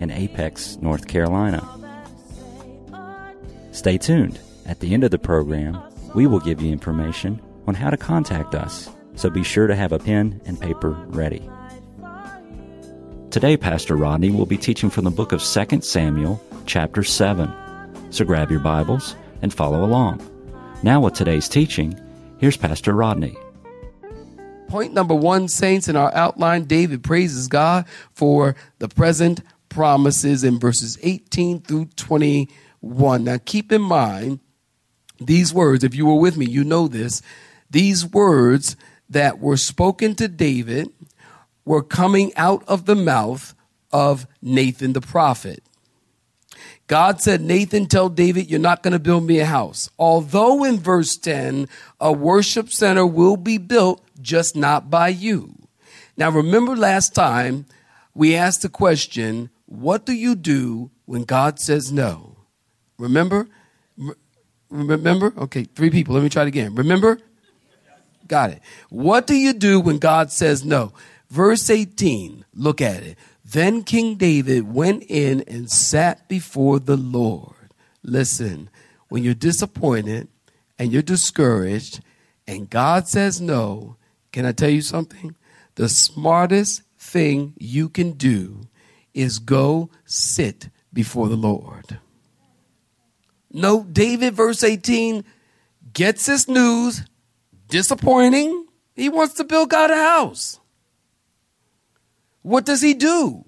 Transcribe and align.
in 0.00 0.10
Apex, 0.10 0.78
North 0.80 1.06
Carolina. 1.06 1.62
Stay 3.70 3.98
tuned. 3.98 4.40
At 4.66 4.80
the 4.80 4.92
end 4.94 5.04
of 5.04 5.10
the 5.10 5.18
program, 5.18 5.80
we 6.14 6.26
will 6.26 6.40
give 6.40 6.60
you 6.60 6.72
information 6.72 7.40
on 7.68 7.74
how 7.74 7.90
to 7.90 7.96
contact 7.96 8.54
us, 8.54 8.90
so 9.14 9.30
be 9.30 9.44
sure 9.44 9.66
to 9.66 9.76
have 9.76 9.92
a 9.92 9.98
pen 9.98 10.40
and 10.46 10.60
paper 10.60 10.90
ready. 11.08 11.48
Today, 13.30 13.56
Pastor 13.56 13.94
Rodney 13.96 14.30
will 14.30 14.46
be 14.46 14.56
teaching 14.56 14.90
from 14.90 15.04
the 15.04 15.10
book 15.10 15.30
of 15.30 15.42
2 15.42 15.82
Samuel, 15.82 16.42
chapter 16.66 17.04
7. 17.04 17.52
So 18.10 18.24
grab 18.24 18.50
your 18.50 18.60
Bibles 18.60 19.14
and 19.42 19.54
follow 19.54 19.84
along. 19.84 20.20
Now, 20.82 21.00
with 21.00 21.14
today's 21.14 21.48
teaching, 21.48 21.98
here's 22.38 22.56
Pastor 22.56 22.92
Rodney. 22.92 23.36
Point 24.68 24.94
number 24.94 25.14
one, 25.14 25.46
saints, 25.48 25.88
in 25.88 25.96
our 25.96 26.12
outline, 26.14 26.64
David 26.64 27.04
praises 27.04 27.48
God 27.48 27.86
for 28.14 28.56
the 28.78 28.88
present 28.88 29.42
promises 29.70 30.44
in 30.44 30.58
verses 30.58 30.98
18 31.02 31.62
through 31.62 31.86
21. 31.96 33.24
Now, 33.24 33.38
keep 33.42 33.72
in 33.72 33.80
mind 33.80 34.40
these 35.18 35.54
words, 35.54 35.82
if 35.82 35.94
you 35.94 36.06
were 36.06 36.18
with 36.18 36.36
me, 36.36 36.46
you 36.46 36.64
know 36.64 36.88
this. 36.88 37.22
These 37.70 38.06
words 38.06 38.76
that 39.08 39.38
were 39.38 39.56
spoken 39.56 40.14
to 40.16 40.28
David 40.28 40.90
were 41.64 41.82
coming 41.82 42.34
out 42.36 42.64
of 42.68 42.86
the 42.86 42.96
mouth 42.96 43.54
of 43.92 44.26
Nathan 44.42 44.92
the 44.92 45.00
prophet. 45.00 45.62
God 46.86 47.20
said, 47.20 47.40
Nathan, 47.40 47.86
tell 47.86 48.08
David, 48.08 48.50
you're 48.50 48.58
not 48.58 48.82
going 48.82 48.92
to 48.92 48.98
build 48.98 49.24
me 49.24 49.38
a 49.38 49.46
house. 49.46 49.88
Although 49.98 50.64
in 50.64 50.78
verse 50.78 51.16
10, 51.16 51.68
a 52.00 52.12
worship 52.12 52.70
center 52.70 53.06
will 53.06 53.36
be 53.36 53.58
built, 53.58 54.02
just 54.20 54.56
not 54.56 54.90
by 54.90 55.08
you. 55.08 55.54
Now, 56.16 56.30
remember 56.30 56.74
last 56.74 57.14
time 57.14 57.66
we 58.14 58.34
asked 58.34 58.62
the 58.62 58.68
question, 58.68 59.50
what 59.70 60.04
do 60.04 60.12
you 60.12 60.34
do 60.34 60.90
when 61.06 61.22
God 61.22 61.60
says 61.60 61.92
no? 61.92 62.36
Remember? 62.98 63.46
Remember? 64.68 65.32
Okay, 65.38 65.62
three 65.62 65.90
people. 65.90 66.14
Let 66.14 66.24
me 66.24 66.28
try 66.28 66.42
it 66.42 66.48
again. 66.48 66.74
Remember? 66.74 67.20
Got 68.26 68.50
it. 68.50 68.62
What 68.88 69.28
do 69.28 69.34
you 69.34 69.52
do 69.52 69.78
when 69.80 69.98
God 69.98 70.32
says 70.32 70.64
no? 70.64 70.92
Verse 71.28 71.70
18, 71.70 72.44
look 72.52 72.80
at 72.80 73.04
it. 73.04 73.16
Then 73.44 73.84
King 73.84 74.16
David 74.16 74.74
went 74.74 75.04
in 75.08 75.44
and 75.46 75.70
sat 75.70 76.28
before 76.28 76.80
the 76.80 76.96
Lord. 76.96 77.54
Listen, 78.02 78.70
when 79.08 79.22
you're 79.22 79.34
disappointed 79.34 80.26
and 80.80 80.92
you're 80.92 81.00
discouraged 81.00 82.00
and 82.44 82.68
God 82.68 83.06
says 83.06 83.40
no, 83.40 83.96
can 84.32 84.44
I 84.44 84.50
tell 84.50 84.70
you 84.70 84.82
something? 84.82 85.36
The 85.76 85.88
smartest 85.88 86.82
thing 86.98 87.54
you 87.56 87.88
can 87.88 88.12
do 88.12 88.62
is 89.14 89.38
go 89.38 89.90
sit 90.04 90.68
before 90.92 91.28
the 91.28 91.36
Lord. 91.36 91.98
No, 93.52 93.82
David, 93.82 94.34
verse 94.34 94.62
18, 94.62 95.24
gets 95.92 96.26
this 96.26 96.48
news, 96.48 97.02
disappointing. 97.68 98.66
He 98.94 99.08
wants 99.08 99.34
to 99.34 99.44
build 99.44 99.70
God 99.70 99.90
a 99.90 99.96
house. 99.96 100.60
What 102.42 102.64
does 102.64 102.80
he 102.80 102.94
do? 102.94 103.44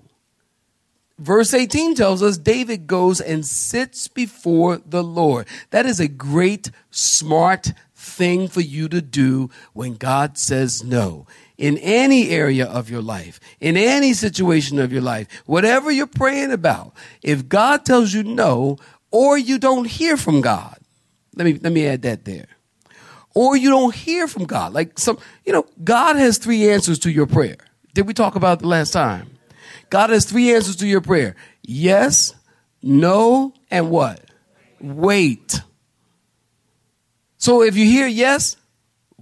Verse 1.18 1.54
18 1.54 1.94
tells 1.94 2.22
us 2.22 2.36
David 2.36 2.86
goes 2.86 3.20
and 3.20 3.46
sits 3.46 4.08
before 4.08 4.78
the 4.78 5.04
Lord. 5.04 5.46
That 5.70 5.86
is 5.86 6.00
a 6.00 6.08
great, 6.08 6.70
smart 6.90 7.72
thing 7.94 8.48
for 8.48 8.60
you 8.60 8.88
to 8.88 9.00
do 9.00 9.48
when 9.72 9.94
God 9.94 10.36
says 10.36 10.82
no 10.82 11.26
in 11.62 11.78
any 11.78 12.30
area 12.30 12.66
of 12.66 12.90
your 12.90 13.00
life, 13.00 13.38
in 13.60 13.76
any 13.76 14.14
situation 14.14 14.80
of 14.80 14.92
your 14.92 15.00
life, 15.00 15.28
whatever 15.46 15.92
you're 15.92 16.08
praying 16.08 16.50
about, 16.50 16.92
if 17.22 17.48
God 17.48 17.84
tells 17.84 18.12
you 18.12 18.24
no, 18.24 18.78
or 19.12 19.38
you 19.38 19.60
don't 19.60 19.84
hear 19.84 20.16
from 20.16 20.40
God, 20.40 20.76
let 21.36 21.44
me, 21.44 21.60
let 21.62 21.72
me 21.72 21.86
add 21.86 22.02
that 22.02 22.24
there. 22.24 22.48
Or 23.32 23.56
you 23.56 23.70
don't 23.70 23.94
hear 23.94 24.26
from 24.26 24.44
God. 24.44 24.72
Like 24.72 24.98
some, 24.98 25.20
you 25.44 25.52
know, 25.52 25.64
God 25.84 26.16
has 26.16 26.36
three 26.36 26.68
answers 26.68 26.98
to 26.98 27.12
your 27.12 27.28
prayer. 27.28 27.58
Did 27.94 28.08
we 28.08 28.12
talk 28.12 28.34
about 28.34 28.58
the 28.58 28.66
last 28.66 28.92
time? 28.92 29.30
God 29.88 30.10
has 30.10 30.24
three 30.24 30.52
answers 30.52 30.74
to 30.76 30.86
your 30.88 31.00
prayer. 31.00 31.36
Yes, 31.62 32.34
no, 32.82 33.54
and 33.70 33.88
what? 33.88 34.20
Wait. 34.80 35.60
So 37.36 37.62
if 37.62 37.76
you 37.76 37.84
hear 37.86 38.08
yes, 38.08 38.56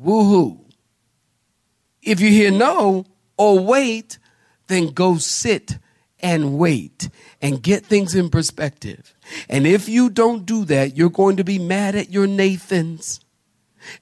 woohoo. 0.03 0.70
If 2.03 2.21
you 2.21 2.31
hear 2.31 2.51
no 2.51 3.05
or 3.37 3.59
wait, 3.61 4.19
then 4.67 4.89
go 4.89 5.19
sit 5.19 5.79
and 6.21 6.59
wait 6.59 7.09
and 7.41 7.63
get 7.63 7.85
things 7.85 8.15
in 8.15 8.31
perspective. 8.31 9.15
And 9.49 9.67
if 9.67 9.89
you 9.89 10.11
don't 10.11 10.45
do 10.45 10.65
that, 10.67 10.97
you're 10.97 11.11
going 11.11 11.37
to 11.37 11.45
be 11.45 11.59
mad 11.59 11.95
at 11.95 12.11
your 12.11 12.27
Nathans. 12.27 13.21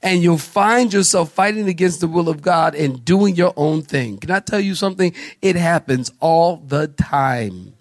And 0.03 0.21
you'll 0.21 0.37
find 0.37 0.93
yourself 0.93 1.31
fighting 1.31 1.69
against 1.69 2.01
the 2.01 2.07
will 2.07 2.27
of 2.27 2.41
God 2.41 2.75
and 2.75 3.05
doing 3.05 3.35
your 3.35 3.53
own 3.55 3.81
thing. 3.81 4.17
Can 4.17 4.31
I 4.31 4.41
tell 4.41 4.59
you 4.59 4.75
something? 4.75 5.13
It 5.41 5.55
happens 5.55 6.11
all 6.19 6.57
the 6.57 6.89
time. 6.89 7.75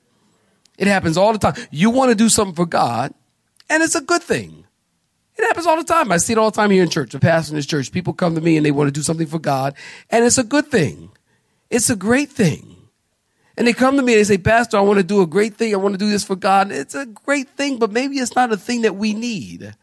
It 0.78 0.86
happens 0.86 1.16
all 1.16 1.32
the 1.32 1.40
time. 1.40 1.56
You 1.72 1.90
want 1.90 2.10
to 2.10 2.14
do 2.14 2.28
something 2.28 2.54
for 2.54 2.66
God, 2.66 3.12
and 3.68 3.82
it's 3.82 3.96
a 3.96 4.00
good 4.00 4.22
thing. 4.22 4.64
It 5.38 5.46
happens 5.46 5.66
all 5.66 5.76
the 5.76 5.84
time. 5.84 6.10
I 6.10 6.16
see 6.16 6.32
it 6.32 6.38
all 6.38 6.50
the 6.50 6.56
time 6.56 6.70
here 6.70 6.82
in 6.82 6.90
church. 6.90 7.14
A 7.14 7.20
pastor 7.20 7.52
in 7.52 7.56
this 7.56 7.66
church, 7.66 7.92
people 7.92 8.12
come 8.12 8.34
to 8.34 8.40
me 8.40 8.56
and 8.56 8.66
they 8.66 8.72
want 8.72 8.88
to 8.88 8.92
do 8.92 9.02
something 9.02 9.26
for 9.26 9.38
God, 9.38 9.74
and 10.10 10.24
it's 10.24 10.38
a 10.38 10.44
good 10.44 10.66
thing. 10.66 11.10
It's 11.70 11.90
a 11.90 11.96
great 11.96 12.30
thing. 12.30 12.74
And 13.56 13.66
they 13.66 13.72
come 13.72 13.96
to 13.96 14.02
me 14.02 14.12
and 14.12 14.20
they 14.20 14.24
say, 14.24 14.38
Pastor, 14.38 14.76
I 14.76 14.82
want 14.82 14.98
to 14.98 15.04
do 15.04 15.20
a 15.20 15.26
great 15.26 15.56
thing. 15.56 15.74
I 15.74 15.78
want 15.78 15.94
to 15.94 15.98
do 15.98 16.08
this 16.08 16.24
for 16.24 16.36
God. 16.36 16.70
It's 16.70 16.94
a 16.94 17.06
great 17.06 17.48
thing, 17.50 17.78
but 17.78 17.90
maybe 17.90 18.18
it's 18.18 18.36
not 18.36 18.52
a 18.52 18.56
thing 18.56 18.82
that 18.82 18.94
we 18.94 19.14
need. 19.14 19.74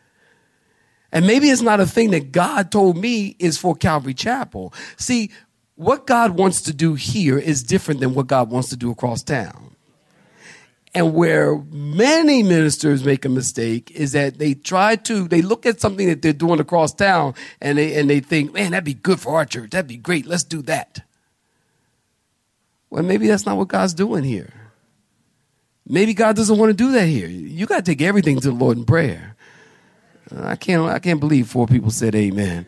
And 1.11 1.27
maybe 1.27 1.49
it's 1.49 1.61
not 1.61 1.81
a 1.81 1.85
thing 1.85 2.11
that 2.11 2.31
God 2.31 2.71
told 2.71 2.97
me 2.97 3.35
is 3.37 3.57
for 3.57 3.75
Calvary 3.75 4.13
Chapel. 4.13 4.73
See, 4.97 5.29
what 5.75 6.07
God 6.07 6.37
wants 6.37 6.61
to 6.63 6.73
do 6.73 6.95
here 6.95 7.37
is 7.37 7.63
different 7.63 7.99
than 7.99 8.13
what 8.13 8.27
God 8.27 8.49
wants 8.49 8.69
to 8.69 8.77
do 8.77 8.91
across 8.91 9.23
town. 9.23 9.74
And 10.95 11.13
where 11.13 11.57
many 11.71 12.41
ministers 12.41 13.03
make 13.03 13.25
a 13.25 13.29
mistake 13.29 13.91
is 13.91 14.13
that 14.13 14.39
they 14.39 14.53
try 14.53 14.95
to, 14.95 15.27
they 15.27 15.41
look 15.41 15.65
at 15.65 15.81
something 15.81 16.07
that 16.07 16.21
they're 16.21 16.31
doing 16.31 16.61
across 16.61 16.93
town 16.93 17.35
and 17.59 17.77
they, 17.77 17.99
and 17.99 18.09
they 18.09 18.21
think, 18.21 18.53
man, 18.53 18.71
that'd 18.71 18.85
be 18.85 18.93
good 18.93 19.19
for 19.19 19.35
our 19.35 19.43
church. 19.43 19.71
That'd 19.71 19.89
be 19.89 19.97
great. 19.97 20.25
Let's 20.25 20.45
do 20.45 20.61
that. 20.63 21.05
Well, 22.89 23.03
maybe 23.03 23.27
that's 23.27 23.45
not 23.45 23.57
what 23.57 23.67
God's 23.67 23.93
doing 23.93 24.23
here. 24.23 24.53
Maybe 25.85 26.13
God 26.13 26.37
doesn't 26.37 26.57
want 26.57 26.69
to 26.69 26.73
do 26.73 26.93
that 26.93 27.07
here. 27.07 27.27
You 27.27 27.65
got 27.65 27.83
to 27.83 27.91
take 27.91 28.01
everything 28.01 28.39
to 28.39 28.49
the 28.49 28.55
Lord 28.55 28.77
in 28.77 28.85
prayer. 28.85 29.35
Uh, 30.33 30.45
I 30.45 30.55
can't, 30.55 30.81
I 30.83 30.99
can't 30.99 31.19
believe 31.19 31.49
four 31.49 31.67
people 31.67 31.91
said 31.91 32.15
amen. 32.15 32.65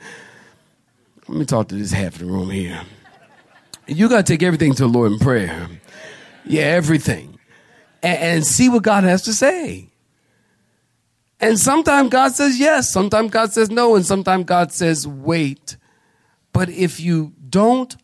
Let 1.30 1.38
me 1.38 1.46
talk 1.46 1.70
to 1.70 1.76
this 1.76 1.94
half 1.94 2.16
of 2.16 2.20
the 2.20 2.26
room 2.26 2.50
here. 2.50 2.82
You 3.88 4.10
got 4.10 4.26
to 4.26 4.34
take 4.34 4.44
everything 4.44 4.74
to 4.74 4.84
the 4.84 4.90
Lord 4.90 5.14
in 5.14 5.20
prayer. 5.20 5.70
Yeah, 6.44 6.64
everything 6.64 7.37
and, 8.04 8.18
and 8.20 8.46
see 8.46 8.70
what 8.70 8.84
God 8.84 9.04
has 9.04 9.24
to 9.24 9.34
say. 9.34 9.90
And 11.40 11.60
sometimes 11.60 12.10
God 12.10 12.32
says 12.34 12.60
yes, 12.60 12.90
sometimes 12.90 13.32
God 13.32 13.52
says 13.52 13.70
no, 13.70 13.96
and 13.96 14.06
sometimes 14.06 14.46
God 14.46 14.72
says 14.72 15.08
wait. 15.08 15.78
But 16.52 16.70
if 16.70 17.00
you 17.00 17.34
don't 17.50 17.96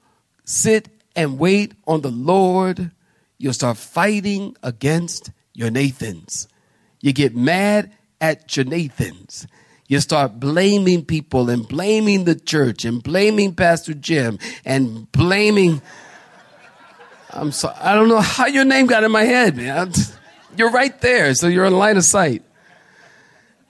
sit 0.45 0.89
and 1.15 1.39
wait 1.39 1.73
on 1.87 2.01
the 2.01 2.11
Lord, 2.11 2.91
you'll 3.37 3.53
start 3.53 3.77
fighting 3.77 4.55
against 4.61 5.31
your 5.53 5.71
Nathans. 5.71 6.47
You 7.01 7.13
get 7.13 7.35
mad 7.35 7.91
at 8.21 8.55
your 8.55 8.65
Nathans. 8.65 9.47
You 9.87 9.99
start 9.99 10.39
blaming 10.39 11.03
people 11.03 11.49
and 11.49 11.67
blaming 11.67 12.23
the 12.23 12.35
church 12.35 12.85
and 12.85 13.03
blaming 13.03 13.53
Pastor 13.53 13.93
Jim 13.93 14.39
and 14.63 15.11
blaming 15.11 15.81
I'm 17.33 17.51
sorry. 17.51 17.75
I 17.81 17.95
don't 17.95 18.07
know 18.09 18.21
how 18.21 18.45
your 18.47 18.65
name 18.65 18.85
got 18.85 19.03
in 19.03 19.11
my 19.11 19.23
head, 19.23 19.57
man. 19.57 19.91
You're 20.57 20.71
right 20.71 20.99
there, 21.01 21.33
so 21.33 21.47
you're 21.47 21.65
in 21.65 21.73
line 21.73 21.97
of 21.97 22.03
sight. 22.03 22.43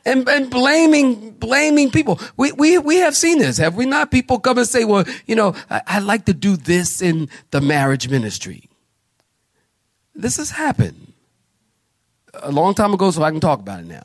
And, 0.06 0.28
and 0.28 0.50
blaming 0.50 1.32
blaming 1.32 1.90
people. 1.92 2.20
We, 2.36 2.52
we 2.52 2.78
we 2.78 2.98
have 2.98 3.16
seen 3.16 3.40
this, 3.40 3.58
have 3.58 3.76
we 3.76 3.86
not? 3.86 4.12
People 4.12 4.40
come 4.40 4.58
and 4.58 4.68
say, 4.68 4.84
"Well, 4.84 5.06
you 5.26 5.36
know, 5.36 5.56
I, 5.70 5.82
I 5.88 6.00
like 6.00 6.26
to 6.26 6.34
do 6.34 6.58
this 6.58 7.02
in 7.02 7.30
the 7.52 7.62
marriage 7.62 8.10
ministry." 8.10 8.70
This 10.14 10.38
has 10.38 10.52
happened. 10.52 11.14
a 12.34 12.52
long 12.52 12.74
time 12.74 12.94
ago, 12.94 13.12
so 13.12 13.24
I 13.24 13.32
can 13.32 13.40
talk 13.40 13.60
about 13.60 13.80
it 13.80 13.88
now. 13.88 14.04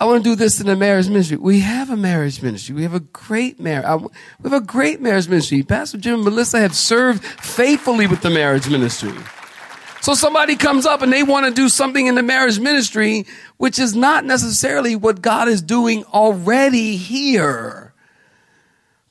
I 0.00 0.06
want 0.06 0.24
to 0.24 0.30
do 0.30 0.34
this 0.34 0.58
in 0.58 0.66
the 0.66 0.76
marriage 0.76 1.10
ministry. 1.10 1.36
We 1.36 1.60
have 1.60 1.90
a 1.90 1.96
marriage 1.96 2.40
ministry. 2.40 2.74
We 2.74 2.84
have 2.84 2.94
a 2.94 3.00
great 3.00 3.60
marriage. 3.60 3.84
Uh, 3.84 3.98
we 4.40 4.50
have 4.50 4.62
a 4.62 4.64
great 4.64 5.02
marriage 5.02 5.28
ministry. 5.28 5.62
Pastor 5.62 5.98
Jim 5.98 6.14
and 6.14 6.24
Melissa 6.24 6.58
have 6.58 6.74
served 6.74 7.22
faithfully 7.22 8.06
with 8.06 8.22
the 8.22 8.30
marriage 8.30 8.66
ministry. 8.66 9.12
So 10.00 10.14
somebody 10.14 10.56
comes 10.56 10.86
up 10.86 11.02
and 11.02 11.12
they 11.12 11.22
want 11.22 11.44
to 11.44 11.52
do 11.52 11.68
something 11.68 12.06
in 12.06 12.14
the 12.14 12.22
marriage 12.22 12.58
ministry, 12.58 13.26
which 13.58 13.78
is 13.78 13.94
not 13.94 14.24
necessarily 14.24 14.96
what 14.96 15.20
God 15.20 15.48
is 15.48 15.60
doing 15.60 16.04
already 16.04 16.96
here. 16.96 17.92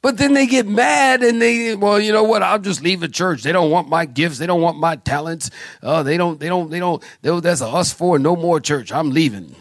But 0.01 0.17
then 0.17 0.33
they 0.33 0.47
get 0.47 0.67
mad 0.67 1.21
and 1.21 1.39
they, 1.39 1.75
well, 1.75 1.99
you 1.99 2.11
know 2.11 2.23
what? 2.23 2.41
I'll 2.41 2.57
just 2.57 2.81
leave 2.81 3.01
the 3.01 3.07
church. 3.07 3.43
They 3.43 3.51
don't 3.51 3.69
want 3.69 3.89
my 3.89 4.07
gifts. 4.07 4.39
They 4.39 4.47
don't 4.47 4.61
want 4.61 4.79
my 4.79 4.95
talents. 4.95 5.51
Oh, 5.83 6.01
they 6.01 6.17
don't, 6.17 6.39
they 6.39 6.47
don't, 6.47 6.71
they 6.71 6.79
don't, 6.79 7.03
they, 7.21 7.39
that's 7.41 7.61
a 7.61 7.67
us 7.67 7.93
for 7.93 8.17
no 8.17 8.35
more 8.35 8.59
church. 8.59 8.91
I'm 8.91 9.11
leaving 9.11 9.55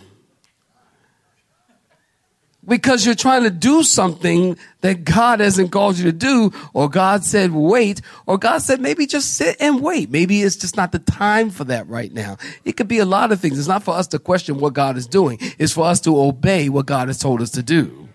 because 2.69 3.05
you're 3.05 3.15
trying 3.15 3.45
to 3.45 3.51
do 3.51 3.83
something 3.83 4.57
that 4.83 5.05
God 5.05 5.41
hasn't 5.41 5.73
called 5.73 5.99
you 5.99 6.05
to 6.05 6.13
do, 6.13 6.53
or 6.73 6.89
God 6.89 7.25
said 7.25 7.53
wait, 7.53 8.01
or 8.27 8.39
God 8.39 8.59
said 8.59 8.81
maybe 8.81 9.07
just 9.07 9.35
sit 9.35 9.57
and 9.59 9.83
wait. 9.83 10.11
Maybe 10.11 10.43
it's 10.43 10.57
just 10.57 10.77
not 10.77 10.93
the 10.93 10.99
time 10.99 11.51
for 11.51 11.65
that 11.65 11.89
right 11.89 12.13
now. 12.13 12.37
It 12.65 12.73
could 12.73 12.89
be 12.89 12.99
a 12.99 13.07
lot 13.07 13.33
of 13.33 13.41
things. 13.41 13.59
It's 13.59 13.69
not 13.69 13.83
for 13.83 13.95
us 13.95 14.07
to 14.09 14.19
question 14.19 14.59
what 14.59 14.75
God 14.75 14.97
is 14.97 15.07
doing. 15.07 15.39
It's 15.59 15.73
for 15.73 15.87
us 15.87 16.01
to 16.03 16.21
obey 16.21 16.69
what 16.69 16.87
God 16.87 17.09
has 17.09 17.19
told 17.19 17.41
us 17.43 17.51
to 17.53 17.63
do. 17.63 18.09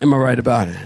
Am 0.00 0.12
I 0.12 0.16
right 0.18 0.38
about 0.38 0.68
it? 0.68 0.76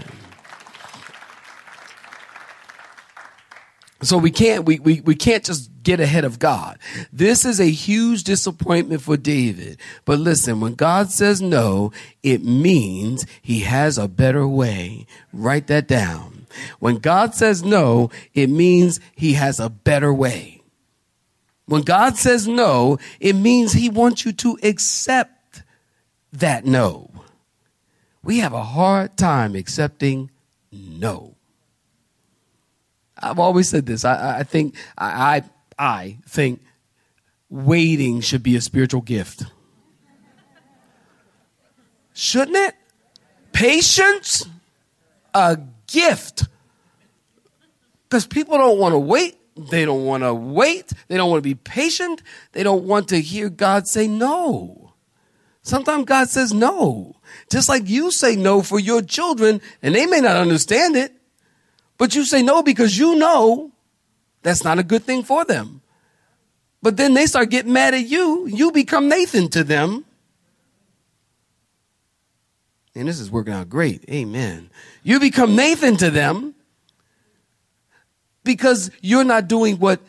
So 4.03 4.17
we 4.17 4.31
can't 4.31 4.65
we, 4.65 4.79
we, 4.79 5.01
we 5.01 5.15
can't 5.15 5.43
just 5.43 5.69
get 5.83 5.99
ahead 5.99 6.25
of 6.25 6.39
God. 6.39 6.79
This 7.11 7.45
is 7.45 7.59
a 7.59 7.69
huge 7.69 8.23
disappointment 8.23 9.01
for 9.01 9.17
David. 9.17 9.79
But 10.05 10.19
listen, 10.19 10.59
when 10.59 10.75
God 10.75 11.11
says 11.11 11.41
no, 11.41 11.91
it 12.23 12.43
means 12.43 13.25
he 13.41 13.61
has 13.61 13.97
a 13.97 14.07
better 14.07 14.47
way. 14.47 15.05
Write 15.31 15.67
that 15.67 15.87
down. 15.87 16.47
When 16.79 16.97
God 16.97 17.35
says 17.35 17.63
no, 17.63 18.09
it 18.33 18.47
means 18.47 18.99
he 19.15 19.33
has 19.33 19.59
a 19.59 19.69
better 19.69 20.13
way. 20.13 20.61
When 21.65 21.83
God 21.83 22.17
says 22.17 22.47
no, 22.47 22.97
it 23.19 23.33
means 23.33 23.73
he 23.73 23.89
wants 23.89 24.25
you 24.25 24.33
to 24.33 24.57
accept 24.63 25.63
that 26.33 26.65
no. 26.65 27.11
We 28.23 28.39
have 28.39 28.53
a 28.53 28.63
hard 28.63 29.17
time 29.17 29.55
accepting 29.55 30.31
no. 30.71 31.30
I've 33.21 33.39
always 33.39 33.69
said 33.69 33.85
this. 33.85 34.05
I, 34.05 34.39
I 34.39 34.43
think 34.43 34.75
I, 34.97 35.43
I, 35.77 35.93
I 35.95 36.17
think 36.27 36.61
waiting 37.49 38.21
should 38.21 38.43
be 38.43 38.55
a 38.55 38.61
spiritual 38.61 39.01
gift. 39.01 39.43
Shouldn't 42.13 42.57
it? 42.57 42.75
Patience, 43.51 44.45
a 45.33 45.59
gift. 45.87 46.45
Because 48.03 48.25
people 48.25 48.57
don't 48.57 48.79
want 48.79 48.93
to 48.93 48.99
wait. 48.99 49.37
They 49.55 49.85
don't 49.85 50.05
want 50.05 50.23
to 50.23 50.33
wait. 50.33 50.91
They 51.07 51.17
don't 51.17 51.29
want 51.29 51.39
to 51.39 51.49
be 51.49 51.55
patient. 51.55 52.21
They 52.53 52.63
don't 52.63 52.85
want 52.85 53.09
to 53.09 53.21
hear 53.21 53.49
God 53.49 53.87
say 53.87 54.07
no. 54.07 54.93
Sometimes 55.61 56.05
God 56.05 56.27
says 56.29 56.53
no. 56.53 57.15
Just 57.49 57.69
like 57.69 57.87
you 57.87 58.11
say 58.11 58.35
no 58.35 58.61
for 58.61 58.79
your 58.79 59.01
children, 59.01 59.61
and 59.81 59.93
they 59.93 60.05
may 60.05 60.19
not 60.19 60.35
understand 60.35 60.95
it. 60.95 61.13
But 62.01 62.15
you 62.15 62.25
say 62.25 62.41
no 62.41 62.63
because 62.63 62.97
you 62.97 63.13
know 63.13 63.71
that's 64.41 64.63
not 64.63 64.79
a 64.79 64.83
good 64.83 65.03
thing 65.03 65.21
for 65.21 65.45
them. 65.45 65.81
But 66.81 66.97
then 66.97 67.13
they 67.13 67.27
start 67.27 67.51
getting 67.51 67.73
mad 67.73 67.93
at 67.93 68.07
you. 68.07 68.47
You 68.47 68.71
become 68.71 69.07
Nathan 69.07 69.49
to 69.49 69.63
them. 69.63 70.03
And 72.95 73.07
this 73.07 73.19
is 73.19 73.29
working 73.29 73.53
out 73.53 73.69
great. 73.69 74.03
Amen. 74.09 74.71
You 75.03 75.19
become 75.19 75.55
Nathan 75.55 75.95
to 75.97 76.09
them 76.09 76.55
because 78.43 78.89
you're 79.01 79.23
not 79.23 79.47
doing 79.47 79.77
what 79.77 79.99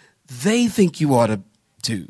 they 0.43 0.69
think 0.69 0.99
you 0.99 1.15
ought 1.15 1.27
to 1.27 1.43
do. 1.83 2.09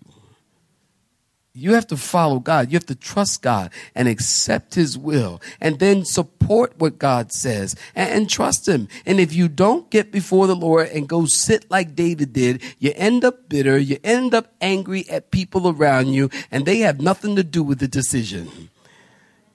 You 1.54 1.74
have 1.74 1.86
to 1.88 1.98
follow 1.98 2.38
God. 2.38 2.70
You 2.70 2.76
have 2.76 2.86
to 2.86 2.94
trust 2.94 3.42
God 3.42 3.70
and 3.94 4.08
accept 4.08 4.74
His 4.74 4.96
will 4.96 5.40
and 5.60 5.78
then 5.78 6.06
support 6.06 6.72
what 6.78 6.98
God 6.98 7.30
says 7.30 7.76
and, 7.94 8.10
and, 8.10 8.30
trust 8.30 8.66
Him. 8.66 8.88
And 9.04 9.20
if 9.20 9.34
you 9.34 9.48
don't 9.48 9.90
get 9.90 10.10
before 10.10 10.46
the 10.46 10.56
Lord 10.56 10.88
and 10.88 11.06
go 11.06 11.26
sit 11.26 11.70
like 11.70 11.94
David 11.94 12.32
did, 12.32 12.62
you 12.78 12.92
end 12.94 13.22
up 13.22 13.50
bitter. 13.50 13.76
You 13.76 13.98
end 14.02 14.32
up 14.32 14.54
angry 14.62 15.06
at 15.10 15.30
people 15.30 15.68
around 15.68 16.08
you 16.08 16.30
and 16.50 16.64
they 16.64 16.78
have 16.78 17.02
nothing 17.02 17.36
to 17.36 17.44
do 17.44 17.62
with 17.62 17.80
the 17.80 17.88
decision. 17.88 18.70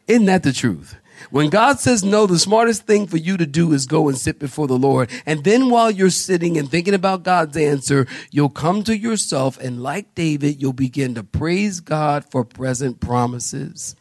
Isn't 0.06 0.26
that 0.26 0.44
the 0.44 0.54
truth? 0.54 0.96
When 1.30 1.50
God 1.50 1.80
says 1.80 2.04
no, 2.04 2.26
the 2.26 2.40
smartest 2.40 2.84
thing 2.84 3.08
for 3.08 3.18
you 3.18 3.38
to 3.38 3.46
do 3.46 3.74
is 3.74 3.86
go 3.86 4.08
and 4.08 4.18
sit 4.18 4.40
before 4.40 4.68
the 4.68 4.78
Lord. 4.78 5.10
And 5.26 5.44
then 5.44 5.70
while 5.70 5.92
you're 5.92 6.10
sitting 6.10 6.58
and 6.58 6.70
thinking 6.70 6.94
about 6.94 7.24
God's 7.24 7.58
answer, 7.58 8.08
you'll 8.32 8.50
come 8.50 8.84
to 8.84 8.98
yourself 8.98 9.60
and 9.60 9.82
like 9.82 10.16
David, 10.16 10.62
you'll 10.62 10.74
begin 10.74 11.16
to 11.16 11.24
praise 11.24 11.80
God 11.80 12.26
for 12.30 12.44
present 12.44 13.00
promises. 13.00 13.96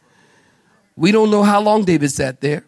We 0.95 1.11
don't 1.11 1.31
know 1.31 1.43
how 1.43 1.61
long 1.61 1.83
David 1.85 2.11
sat 2.11 2.41
there. 2.41 2.65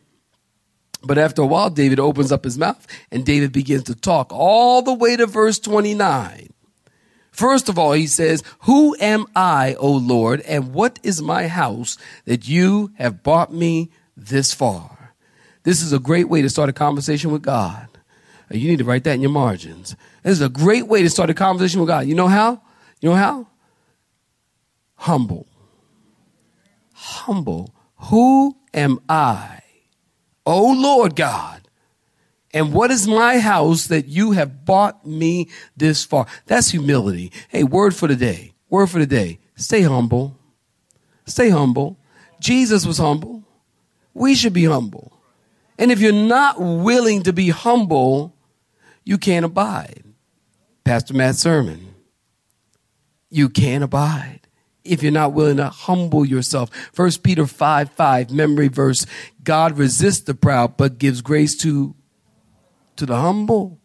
But 1.02 1.18
after 1.18 1.42
a 1.42 1.48
while, 1.48 1.70
David 1.70 2.00
opens 2.00 2.32
up 2.32 2.44
his 2.44 2.58
mouth 2.58 2.86
and 3.12 3.26
David 3.26 3.54
begins 3.54 3.84
to 3.84 3.96
talk 3.96 4.34
all 4.34 4.82
the 4.82 4.94
way 4.94 5.16
to 5.16 5.26
verse 5.26 5.58
29. 5.60 6.50
First 7.32 7.70
of 7.70 7.80
all, 7.80 7.94
he 7.94 8.06
says, 8.06 8.44
Who 8.64 8.98
am 9.00 9.26
I, 9.34 9.76
O 9.76 9.90
Lord, 9.90 10.42
and 10.42 10.74
what 10.74 11.00
is 11.04 11.22
my 11.22 11.48
house 11.48 11.98
that 12.26 12.50
you 12.50 12.92
have 12.98 13.24
bought 13.24 13.54
me 13.54 13.92
this 14.26 14.54
far. 14.54 15.14
This 15.64 15.82
is 15.82 15.94
a 15.94 16.00
great 16.00 16.30
way 16.30 16.42
to 16.42 16.50
start 16.50 16.70
a 16.70 16.74
conversation 16.74 17.32
with 17.32 17.42
God. 17.42 17.88
You 18.52 18.68
need 18.68 18.80
to 18.80 18.84
write 18.84 19.04
that 19.04 19.14
in 19.14 19.22
your 19.22 19.32
margins. 19.32 19.96
This 20.24 20.34
is 20.34 20.42
a 20.42 20.50
great 20.50 20.88
way 20.88 21.04
to 21.04 21.10
start 21.10 21.30
a 21.30 21.34
conversation 21.34 21.80
with 21.80 21.90
God. 21.90 22.08
You 22.08 22.16
know 22.16 22.28
how? 22.28 22.62
You 23.02 23.10
know 23.10 23.16
how? 23.16 23.48
Humble. 24.96 25.48
Humble. 26.94 27.74
Who 28.10 28.58
am 28.74 29.00
I? 29.08 29.62
Oh 30.46 30.74
Lord 30.74 31.16
God. 31.16 31.68
And 32.52 32.74
what 32.74 32.90
is 32.90 33.08
my 33.08 33.38
house 33.38 33.88
that 33.88 34.08
you 34.08 34.32
have 34.32 34.66
brought 34.66 35.06
me 35.06 35.50
this 35.78 36.04
far? 36.04 36.26
That's 36.48 36.72
humility. 36.72 37.32
Hey, 37.48 37.64
word 37.64 37.96
for 37.96 38.08
the 38.08 38.16
day. 38.16 38.54
Word 38.70 38.88
for 38.88 38.98
the 38.98 39.06
day. 39.06 39.40
Stay 39.56 39.84
humble. 39.84 40.36
Stay 41.28 41.50
humble. 41.50 42.00
Jesus 42.40 42.88
was 42.88 42.98
humble 42.98 43.44
we 44.20 44.36
should 44.36 44.54
be 44.54 44.66
humble. 44.66 45.14
And 45.80 45.92
if 45.92 46.02
you're 46.02 46.12
not 46.12 46.60
willing 46.60 47.24
to 47.24 47.32
be 47.32 47.50
humble, 47.50 48.36
you 49.06 49.18
can't 49.18 49.46
abide. 49.46 50.04
Pastor 50.84 51.14
Matt's 51.14 51.40
sermon. 51.40 51.96
You 53.30 53.48
can't 53.48 53.84
abide 53.84 54.42
if 54.84 55.02
you're 55.02 55.12
not 55.14 55.34
willing 55.34 55.58
to 55.58 55.70
humble 55.70 56.26
yourself. 56.26 56.70
First 56.92 57.24
Peter 57.24 57.48
5 57.48 57.92
5, 57.92 58.32
memory 58.32 58.68
verse. 58.68 59.06
God 59.42 59.78
resists 59.78 60.22
the 60.22 60.36
proud, 60.36 60.76
but 60.76 60.98
gives 60.98 61.22
grace 61.22 61.56
to, 61.58 61.96
to 62.98 63.06
the 63.06 63.16
humble. 63.16 63.80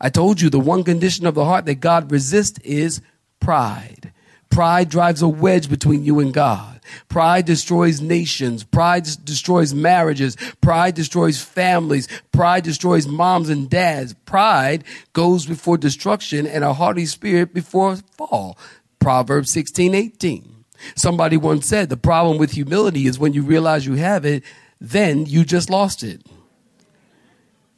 I 0.00 0.08
told 0.08 0.40
you 0.40 0.50
the 0.50 0.60
one 0.60 0.84
condition 0.84 1.26
of 1.26 1.34
the 1.34 1.44
heart 1.44 1.66
that 1.66 1.80
God 1.80 2.12
resists 2.12 2.60
is 2.60 3.00
pride. 3.40 4.12
Pride 4.50 4.88
drives 4.88 5.22
a 5.22 5.28
wedge 5.28 5.68
between 5.68 6.04
you 6.04 6.20
and 6.20 6.32
God. 6.32 6.80
Pride 7.08 7.44
destroys 7.44 8.00
nations. 8.00 8.64
Pride 8.64 9.06
destroys 9.24 9.74
marriages. 9.74 10.36
Pride 10.60 10.94
destroys 10.94 11.40
families. 11.40 12.08
Pride 12.32 12.64
destroys 12.64 13.06
moms 13.06 13.50
and 13.50 13.68
dads. 13.68 14.14
Pride 14.24 14.84
goes 15.12 15.46
before 15.46 15.76
destruction 15.76 16.46
and 16.46 16.64
a 16.64 16.74
haughty 16.74 17.06
spirit 17.06 17.52
before 17.52 17.96
fall. 18.16 18.58
Proverbs 18.98 19.50
16, 19.50 19.94
18. 19.94 20.64
Somebody 20.94 21.36
once 21.36 21.66
said 21.66 21.88
the 21.88 21.96
problem 21.96 22.38
with 22.38 22.52
humility 22.52 23.06
is 23.06 23.18
when 23.18 23.32
you 23.32 23.42
realize 23.42 23.86
you 23.86 23.94
have 23.94 24.24
it, 24.24 24.42
then 24.80 25.26
you 25.26 25.44
just 25.44 25.70
lost 25.70 26.02
it. 26.02 26.24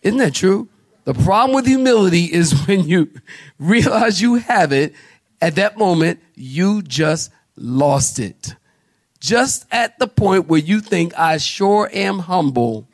Isn't 0.02 0.18
that 0.18 0.34
true? 0.34 0.68
The 1.04 1.14
problem 1.14 1.54
with 1.54 1.66
humility 1.66 2.24
is 2.24 2.52
when 2.66 2.86
you 2.86 3.10
realize 3.58 4.20
you 4.20 4.36
have 4.36 4.72
it, 4.72 4.94
at 5.40 5.56
that 5.56 5.78
moment, 5.78 6.20
you 6.34 6.82
just 6.82 7.30
lost 7.56 8.18
it 8.18 8.54
just 9.20 9.66
at 9.70 9.98
the 9.98 10.08
point 10.08 10.48
where 10.48 10.60
you 10.60 10.80
think 10.80 11.16
I 11.16 11.36
sure 11.36 11.88
am 11.92 12.20
humble, 12.20 12.88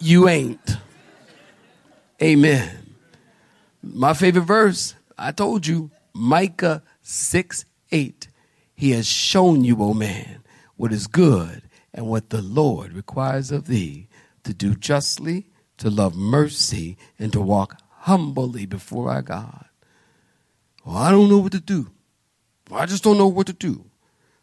you 0.00 0.28
ain't. 0.28 0.76
Amen. 2.20 2.94
My 3.82 4.12
favorite 4.12 4.42
verse, 4.42 4.94
I 5.16 5.32
told 5.32 5.66
you, 5.66 5.90
Micah 6.12 6.82
6 7.02 7.64
8. 7.92 8.28
He 8.74 8.90
has 8.90 9.06
shown 9.06 9.64
you, 9.64 9.76
O 9.80 9.90
oh 9.90 9.94
man, 9.94 10.42
what 10.76 10.92
is 10.92 11.06
good 11.06 11.62
and 11.94 12.06
what 12.06 12.30
the 12.30 12.42
Lord 12.42 12.92
requires 12.92 13.50
of 13.50 13.66
thee 13.66 14.08
to 14.42 14.52
do 14.52 14.74
justly, 14.74 15.46
to 15.78 15.90
love 15.90 16.16
mercy, 16.16 16.96
and 17.18 17.32
to 17.32 17.40
walk 17.40 17.80
humbly 18.00 18.66
before 18.66 19.10
our 19.10 19.22
God. 19.22 19.69
Well, 20.84 20.96
I 20.96 21.10
don't 21.10 21.28
know 21.28 21.38
what 21.38 21.52
to 21.52 21.60
do. 21.60 21.88
I 22.72 22.86
just 22.86 23.02
don't 23.02 23.18
know 23.18 23.28
what 23.28 23.46
to 23.48 23.52
do. 23.52 23.84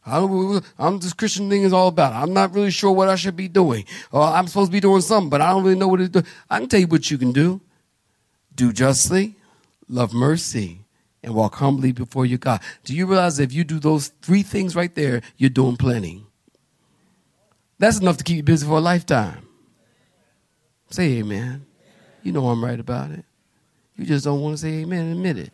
I 0.05 0.19
don't, 0.19 0.63
I'm 0.79 0.99
this 0.99 1.13
Christian 1.13 1.49
thing 1.49 1.63
is 1.63 1.73
all 1.73 1.89
about. 1.89 2.13
I'm 2.13 2.33
not 2.33 2.53
really 2.53 2.71
sure 2.71 2.91
what 2.91 3.09
I 3.09 3.15
should 3.15 3.35
be 3.35 3.49
doing. 3.49 3.85
Or 4.11 4.21
I'm 4.21 4.47
supposed 4.47 4.71
to 4.71 4.73
be 4.73 4.79
doing 4.79 5.01
something, 5.01 5.29
but 5.29 5.41
I 5.41 5.49
don't 5.49 5.63
really 5.63 5.77
know 5.77 5.89
what 5.89 5.97
to 5.97 6.07
do. 6.07 6.23
I 6.49 6.59
can 6.59 6.69
tell 6.69 6.79
you 6.79 6.87
what 6.87 7.11
you 7.11 7.17
can 7.17 7.33
do. 7.33 7.59
Do 8.55 8.71
justly, 8.71 9.35
love 9.89 10.13
mercy, 10.13 10.85
and 11.21 11.35
walk 11.35 11.55
humbly 11.55 11.91
before 11.91 12.25
your 12.25 12.37
God. 12.37 12.61
Do 12.85 12.95
you 12.95 13.05
realize 13.05 13.37
if 13.39 13.51
you 13.51 13.65
do 13.65 13.79
those 13.79 14.07
three 14.21 14.43
things 14.43 14.75
right 14.75 14.93
there, 14.95 15.21
you're 15.35 15.49
doing 15.49 15.75
plenty? 15.75 16.25
That's 17.79 17.99
enough 17.99 18.17
to 18.17 18.23
keep 18.23 18.37
you 18.37 18.43
busy 18.43 18.65
for 18.65 18.77
a 18.77 18.81
lifetime. 18.81 19.45
Say 20.89 21.17
amen. 21.17 21.65
You 22.23 22.31
know 22.31 22.47
I'm 22.47 22.63
right 22.63 22.79
about 22.79 23.11
it. 23.11 23.25
You 23.97 24.05
just 24.05 24.25
don't 24.25 24.41
want 24.41 24.55
to 24.55 24.61
say 24.61 24.69
amen 24.79 25.01
and 25.01 25.11
admit 25.13 25.37
it. 25.37 25.51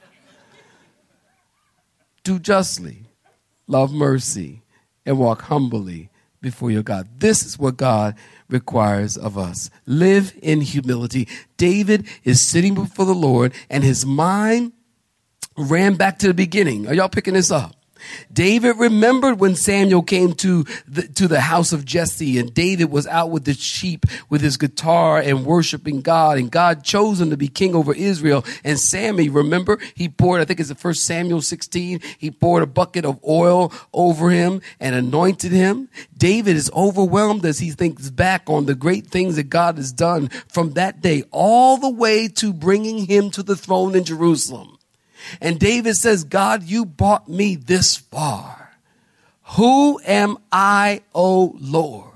Do 2.33 2.39
justly, 2.39 3.03
love 3.67 3.93
mercy, 3.93 4.63
and 5.05 5.19
walk 5.19 5.43
humbly 5.43 6.09
before 6.41 6.71
your 6.71 6.81
God. 6.81 7.07
This 7.19 7.45
is 7.45 7.59
what 7.59 7.77
God 7.77 8.15
requires 8.49 9.17
of 9.17 9.37
us. 9.37 9.69
Live 9.85 10.33
in 10.41 10.61
humility. 10.61 11.27
David 11.57 12.07
is 12.23 12.41
sitting 12.41 12.73
before 12.73 13.05
the 13.05 13.13
Lord, 13.13 13.53
and 13.69 13.83
his 13.83 14.03
mind 14.03 14.71
ran 15.55 15.93
back 15.93 16.17
to 16.19 16.27
the 16.27 16.33
beginning. 16.33 16.87
Are 16.87 16.95
y'all 16.95 17.07
picking 17.07 17.35
this 17.35 17.51
up? 17.51 17.75
David 18.31 18.77
remembered 18.77 19.39
when 19.39 19.55
Samuel 19.55 20.03
came 20.03 20.33
to 20.33 20.65
the, 20.87 21.07
to 21.09 21.27
the 21.27 21.41
house 21.41 21.73
of 21.73 21.85
Jesse 21.85 22.37
and 22.39 22.53
David 22.53 22.91
was 22.91 23.07
out 23.07 23.31
with 23.31 23.45
the 23.45 23.53
sheep 23.53 24.05
with 24.29 24.41
his 24.41 24.57
guitar 24.57 25.19
and 25.19 25.45
worshiping 25.45 26.01
God 26.01 26.37
and 26.37 26.51
God 26.51 26.83
chose 26.83 27.21
him 27.21 27.29
to 27.29 27.37
be 27.37 27.47
king 27.47 27.75
over 27.75 27.93
Israel. 27.93 28.45
And 28.63 28.79
Sammy, 28.79 29.29
remember, 29.29 29.79
he 29.95 30.09
poured, 30.09 30.41
I 30.41 30.45
think 30.45 30.59
it's 30.59 30.69
the 30.69 30.75
first 30.75 31.03
Samuel 31.03 31.41
16, 31.41 32.01
he 32.17 32.31
poured 32.31 32.63
a 32.63 32.67
bucket 32.67 33.05
of 33.05 33.19
oil 33.27 33.71
over 33.93 34.29
him 34.29 34.61
and 34.79 34.95
anointed 34.95 35.51
him. 35.51 35.89
David 36.17 36.55
is 36.55 36.71
overwhelmed 36.73 37.45
as 37.45 37.59
he 37.59 37.71
thinks 37.71 38.09
back 38.09 38.49
on 38.49 38.65
the 38.65 38.75
great 38.75 39.07
things 39.07 39.35
that 39.35 39.49
God 39.49 39.77
has 39.77 39.91
done 39.91 40.29
from 40.47 40.73
that 40.73 41.01
day 41.01 41.23
all 41.31 41.77
the 41.77 41.89
way 41.89 42.27
to 42.27 42.53
bringing 42.53 43.05
him 43.05 43.29
to 43.31 43.43
the 43.43 43.55
throne 43.55 43.95
in 43.95 44.03
Jerusalem. 44.03 44.77
And 45.41 45.59
David 45.59 45.95
says, 45.95 46.23
God, 46.23 46.63
you 46.63 46.85
brought 46.85 47.27
me 47.27 47.55
this 47.55 47.97
far. 47.97 48.77
Who 49.55 49.99
am 50.05 50.37
I, 50.51 51.01
O 51.13 51.55
Lord? 51.59 52.09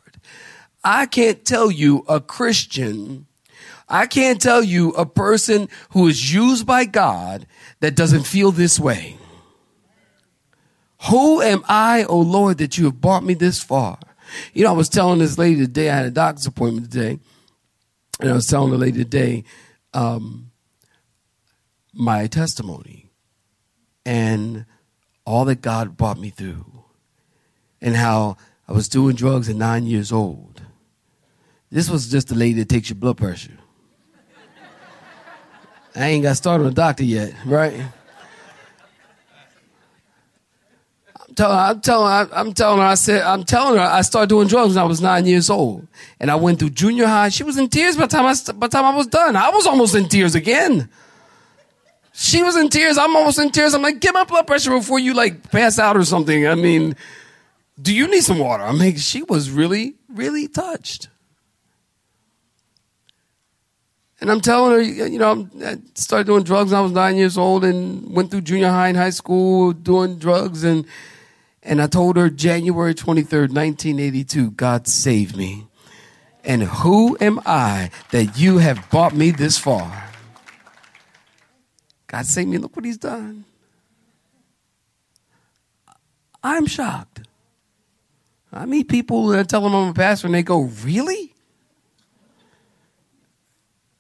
I 0.83 1.05
can't 1.05 1.43
tell 1.43 1.69
you 1.69 2.05
a 2.07 2.21
Christian, 2.21 3.27
I 3.89 4.05
can't 4.05 4.41
tell 4.41 4.63
you 4.63 4.91
a 4.91 5.05
person 5.05 5.69
who 5.91 6.07
is 6.07 6.33
used 6.33 6.65
by 6.65 6.85
God 6.85 7.47
that 7.79 7.95
doesn't 7.95 8.23
feel 8.23 8.51
this 8.51 8.79
way. 8.79 9.17
Who 11.09 11.41
am 11.41 11.63
I, 11.67 12.03
O 12.03 12.19
Lord, 12.19 12.57
that 12.57 12.77
you 12.77 12.85
have 12.85 12.99
brought 12.99 13.23
me 13.23 13.33
this 13.33 13.61
far? 13.61 13.99
You 14.53 14.63
know, 14.63 14.69
I 14.69 14.73
was 14.75 14.89
telling 14.89 15.19
this 15.19 15.37
lady 15.37 15.61
today, 15.61 15.89
I 15.89 15.95
had 15.95 16.05
a 16.05 16.11
doctor's 16.11 16.45
appointment 16.45 16.91
today, 16.91 17.19
and 18.19 18.29
I 18.29 18.33
was 18.33 18.47
telling 18.47 18.71
the 18.71 18.77
lady 18.77 19.03
today, 19.03 19.43
um, 19.93 20.46
my 21.97 22.27
testimony 22.27 23.09
and 24.05 24.65
all 25.25 25.43
that 25.45 25.61
God 25.61 25.97
brought 25.97 26.17
me 26.17 26.29
through, 26.29 26.65
and 27.81 27.95
how 27.95 28.37
I 28.67 28.71
was 28.71 28.87
doing 28.87 29.15
drugs 29.15 29.49
at 29.49 29.57
nine 29.57 29.85
years 29.85 30.11
old. 30.11 30.61
This 31.69 31.89
was 31.89 32.09
just 32.09 32.29
the 32.29 32.35
lady 32.35 32.53
that 32.59 32.69
takes 32.69 32.89
your 32.89 32.95
blood 32.95 33.17
pressure. 33.17 33.57
I 35.93 36.07
ain't 36.07 36.23
got 36.23 36.37
started 36.37 36.63
on 36.63 36.71
a 36.71 36.73
doctor 36.73 37.03
yet, 37.03 37.33
right? 37.45 37.73
I'm 41.27 41.35
telling, 41.35 41.57
I'm 41.57 41.81
telling, 41.81 42.29
I'm 42.33 42.53
telling 42.53 42.79
her. 42.79 42.85
I 42.85 42.95
said, 42.95 43.21
I'm 43.23 43.43
telling 43.43 43.77
her. 43.77 43.85
I 43.85 44.01
started 44.01 44.29
doing 44.29 44.47
drugs 44.47 44.75
when 44.75 44.83
I 44.83 44.87
was 44.87 45.01
nine 45.01 45.25
years 45.25 45.49
old, 45.49 45.87
and 46.19 46.31
I 46.31 46.35
went 46.35 46.59
through 46.59 46.69
junior 46.69 47.05
high. 47.05 47.29
She 47.29 47.43
was 47.43 47.57
in 47.57 47.67
tears 47.67 47.97
by 47.97 48.05
the 48.05 48.15
time 48.15 48.25
I, 48.25 48.33
by 48.53 48.67
the 48.67 48.71
time 48.71 48.85
I 48.85 48.95
was 48.95 49.07
done. 49.07 49.35
I 49.35 49.49
was 49.49 49.67
almost 49.67 49.93
in 49.93 50.07
tears 50.07 50.35
again. 50.35 50.89
She 52.19 52.41
was 52.41 52.57
in 52.57 52.69
tears. 52.69 52.97
I'm 52.97 53.15
almost 53.15 53.37
in 53.37 53.51
tears. 53.51 53.75
I'm 53.75 53.83
like, 53.83 53.99
get 53.99 54.11
my 54.11 54.23
blood 54.23 54.47
pressure 54.47 54.71
before 54.71 54.97
you 54.97 55.13
like 55.13 55.51
pass 55.51 55.77
out 55.77 55.95
or 55.95 56.03
something. 56.03 56.47
I 56.47 56.55
mean, 56.55 56.95
do 57.79 57.93
you 57.93 58.07
need 58.07 58.23
some 58.23 58.39
water? 58.39 58.63
I 58.63 58.71
mean, 58.71 58.97
she 58.97 59.21
was 59.21 59.51
really, 59.51 59.93
really 60.09 60.47
touched. 60.47 61.09
And 64.19 64.31
I'm 64.31 64.41
telling 64.41 64.71
her, 64.71 64.81
you 64.81 65.19
know, 65.19 65.47
I 65.63 65.77
started 65.93 66.25
doing 66.25 66.41
drugs 66.41 66.71
when 66.71 66.79
I 66.79 66.81
was 66.81 66.91
nine 66.91 67.17
years 67.17 67.37
old 67.37 67.63
and 67.63 68.11
went 68.11 68.31
through 68.31 68.41
junior 68.41 68.69
high 68.69 68.87
and 68.87 68.97
high 68.97 69.11
school 69.11 69.71
doing 69.71 70.17
drugs. 70.17 70.63
And, 70.63 70.87
and 71.61 71.79
I 71.79 71.85
told 71.85 72.17
her 72.17 72.31
January 72.31 72.95
23rd, 72.95 73.53
1982, 73.53 74.51
God 74.51 74.87
saved 74.87 75.37
me. 75.37 75.67
And 76.43 76.63
who 76.63 77.15
am 77.21 77.39
I 77.45 77.91
that 78.09 78.39
you 78.39 78.57
have 78.57 78.89
brought 78.89 79.13
me 79.13 79.29
this 79.29 79.59
far? 79.59 80.06
God 82.07 82.25
saved 82.25 82.49
me. 82.49 82.57
Look 82.57 82.75
what 82.75 82.85
he's 82.85 82.97
done. 82.97 83.45
I'm 86.43 86.65
shocked. 86.65 87.21
I 88.51 88.65
meet 88.65 88.87
people 88.87 89.27
that 89.27 89.49
tell 89.49 89.61
them 89.61 89.75
I'm 89.75 89.89
a 89.89 89.93
pastor 89.93 90.27
and 90.27 90.35
they 90.35 90.43
go, 90.43 90.61
Really? 90.83 91.33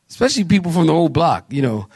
Especially 0.09 0.45
people 0.45 0.71
from 0.71 0.87
the 0.87 0.93
old 0.93 1.13
block, 1.13 1.45
you 1.49 1.61
know. 1.61 1.87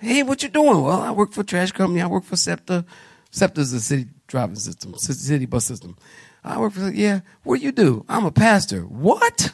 Hey, 0.00 0.22
what 0.22 0.42
you 0.42 0.48
doing? 0.48 0.82
Well, 0.82 1.00
I 1.00 1.12
work 1.12 1.32
for 1.32 1.42
trash 1.44 1.72
company. 1.72 2.02
I 2.02 2.06
work 2.06 2.24
for 2.24 2.36
SEPTA. 2.36 2.84
SEPTA 3.30 3.60
is 3.60 3.72
a 3.72 3.80
city 3.80 4.06
driving 4.26 4.56
system, 4.56 4.94
city 4.96 5.46
bus 5.46 5.64
system. 5.64 5.96
I 6.44 6.58
work 6.58 6.72
for, 6.74 6.90
yeah, 6.90 7.20
what 7.42 7.60
do 7.60 7.64
you 7.64 7.72
do? 7.72 8.04
I'm 8.08 8.26
a 8.26 8.30
pastor. 8.30 8.82
What? 8.82 9.52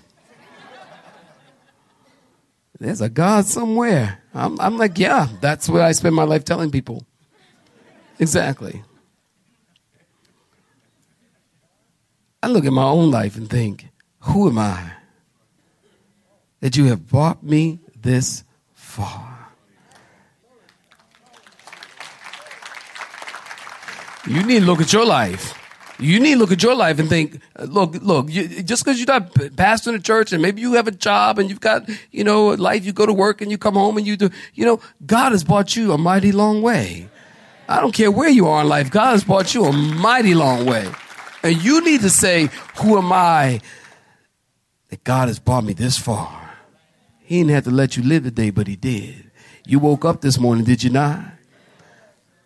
There's 2.80 3.02
a 3.02 3.10
God 3.10 3.44
somewhere. 3.44 4.22
I'm, 4.32 4.58
I'm 4.58 4.78
like, 4.78 4.98
yeah, 4.98 5.28
that's 5.42 5.68
what 5.68 5.82
I 5.82 5.92
spend 5.92 6.14
my 6.14 6.22
life 6.24 6.44
telling 6.44 6.70
people. 6.70 7.04
Exactly. 8.18 8.82
I 12.42 12.48
look 12.48 12.64
at 12.64 12.72
my 12.72 12.84
own 12.84 13.10
life 13.10 13.36
and 13.36 13.50
think, 13.50 13.88
who 14.20 14.48
am 14.48 14.58
I 14.58 14.92
that 16.60 16.74
you 16.76 16.86
have 16.86 17.06
brought 17.06 17.42
me 17.42 17.80
this 17.94 18.44
far? 18.72 19.52
You 24.26 24.42
need 24.42 24.60
to 24.60 24.64
look 24.64 24.80
at 24.80 24.92
your 24.92 25.04
life. 25.04 25.59
You 26.00 26.18
need 26.18 26.34
to 26.34 26.38
look 26.38 26.52
at 26.52 26.62
your 26.62 26.74
life 26.74 26.98
and 26.98 27.08
think, 27.08 27.40
look, 27.58 27.94
look, 28.00 28.30
you, 28.30 28.62
just 28.62 28.84
because 28.84 28.98
you're 28.98 29.06
not 29.06 29.34
pastoring 29.34 29.96
a 29.96 29.98
church 29.98 30.32
and 30.32 30.40
maybe 30.40 30.60
you 30.62 30.72
have 30.74 30.88
a 30.88 30.92
job 30.92 31.38
and 31.38 31.50
you've 31.50 31.60
got, 31.60 31.88
you 32.10 32.24
know, 32.24 32.48
life, 32.48 32.84
you 32.84 32.92
go 32.92 33.04
to 33.04 33.12
work 33.12 33.42
and 33.42 33.50
you 33.50 33.58
come 33.58 33.74
home 33.74 33.98
and 33.98 34.06
you 34.06 34.16
do, 34.16 34.30
you 34.54 34.64
know, 34.64 34.80
God 35.04 35.32
has 35.32 35.44
brought 35.44 35.76
you 35.76 35.92
a 35.92 35.98
mighty 35.98 36.32
long 36.32 36.62
way. 36.62 37.08
I 37.68 37.80
don't 37.80 37.92
care 37.92 38.10
where 38.10 38.30
you 38.30 38.48
are 38.48 38.62
in 38.62 38.68
life. 38.68 38.90
God 38.90 39.10
has 39.12 39.24
brought 39.24 39.54
you 39.54 39.64
a 39.64 39.72
mighty 39.72 40.34
long 40.34 40.64
way. 40.66 40.90
And 41.42 41.62
you 41.62 41.84
need 41.84 42.00
to 42.00 42.10
say, 42.10 42.48
who 42.76 42.98
am 42.98 43.12
I 43.12 43.60
that 44.88 45.04
God 45.04 45.28
has 45.28 45.38
brought 45.38 45.64
me 45.64 45.72
this 45.72 45.98
far? 45.98 46.54
He 47.20 47.38
didn't 47.38 47.50
have 47.50 47.64
to 47.64 47.70
let 47.70 47.96
you 47.96 48.02
live 48.02 48.24
today, 48.24 48.50
but 48.50 48.66
he 48.66 48.74
did. 48.74 49.30
You 49.66 49.78
woke 49.78 50.04
up 50.04 50.20
this 50.20 50.38
morning, 50.38 50.64
did 50.64 50.82
you 50.82 50.90
not? 50.90 51.20